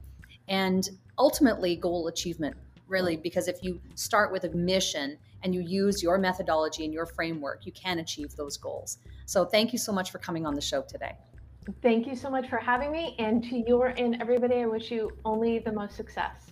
and 0.48 0.90
ultimately 1.18 1.76
goal 1.76 2.08
achievement. 2.08 2.56
Really, 2.88 3.18
because 3.18 3.50
if 3.50 3.62
you 3.62 3.82
start 3.96 4.32
with 4.32 4.46
a 4.46 4.50
mission 4.50 5.18
and 5.44 5.54
you 5.54 5.62
use 5.62 6.02
your 6.02 6.18
methodology 6.18 6.86
and 6.86 6.94
your 6.94 7.06
framework, 7.06 7.66
you 7.66 7.74
can 7.74 8.00
achieve 8.00 8.34
those 8.38 8.56
goals. 8.56 9.00
So, 9.26 9.44
thank 9.44 9.74
you 9.74 9.78
so 9.78 9.92
much 9.92 10.10
for 10.10 10.20
coming 10.20 10.46
on 10.46 10.54
the 10.54 10.62
show 10.62 10.84
today. 10.84 11.18
Thank 11.82 12.08
you 12.08 12.16
so 12.16 12.30
much 12.30 12.50
for 12.50 12.58
having 12.58 12.92
me. 12.92 13.16
And 13.20 13.44
to 13.44 13.58
you 13.58 13.84
and 13.84 14.22
everybody, 14.22 14.56
I 14.56 14.66
wish 14.66 14.90
you 14.90 15.12
only 15.26 15.60
the 15.60 15.72
most 15.72 15.96
success. 15.96 16.52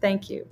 Thank 0.00 0.30
you. 0.30 0.46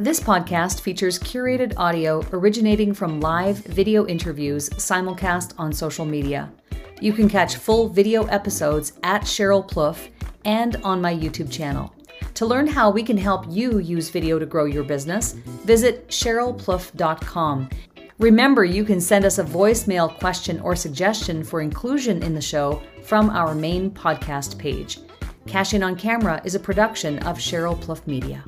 This 0.00 0.18
podcast 0.18 0.80
features 0.80 1.18
curated 1.18 1.74
audio 1.76 2.24
originating 2.32 2.94
from 2.94 3.20
live 3.20 3.58
video 3.58 4.06
interviews 4.06 4.70
simulcast 4.70 5.52
on 5.58 5.74
social 5.74 6.06
media. 6.06 6.50
You 7.02 7.12
can 7.12 7.28
catch 7.28 7.56
full 7.56 7.90
video 7.90 8.24
episodes 8.24 8.94
at 9.02 9.24
Cheryl 9.24 9.68
Plouffe 9.68 10.08
and 10.46 10.76
on 10.84 11.02
my 11.02 11.14
YouTube 11.14 11.52
channel. 11.52 11.94
To 12.32 12.46
learn 12.46 12.66
how 12.66 12.88
we 12.88 13.02
can 13.02 13.18
help 13.18 13.44
you 13.50 13.78
use 13.78 14.08
video 14.08 14.38
to 14.38 14.46
grow 14.46 14.64
your 14.64 14.84
business, 14.84 15.34
visit 15.66 16.08
CherylPlouffe.com. 16.08 17.68
Remember, 18.18 18.64
you 18.64 18.84
can 18.84 19.02
send 19.02 19.26
us 19.26 19.36
a 19.36 19.44
voicemail 19.44 20.18
question 20.18 20.60
or 20.60 20.74
suggestion 20.74 21.44
for 21.44 21.60
inclusion 21.60 22.22
in 22.22 22.34
the 22.34 22.40
show 22.40 22.82
from 23.04 23.28
our 23.28 23.54
main 23.54 23.90
podcast 23.90 24.56
page. 24.56 25.00
Cashing 25.46 25.82
on 25.82 25.94
Camera 25.94 26.40
is 26.42 26.54
a 26.54 26.60
production 26.60 27.18
of 27.18 27.36
Cheryl 27.36 27.78
Plouffe 27.78 28.06
Media. 28.06 28.42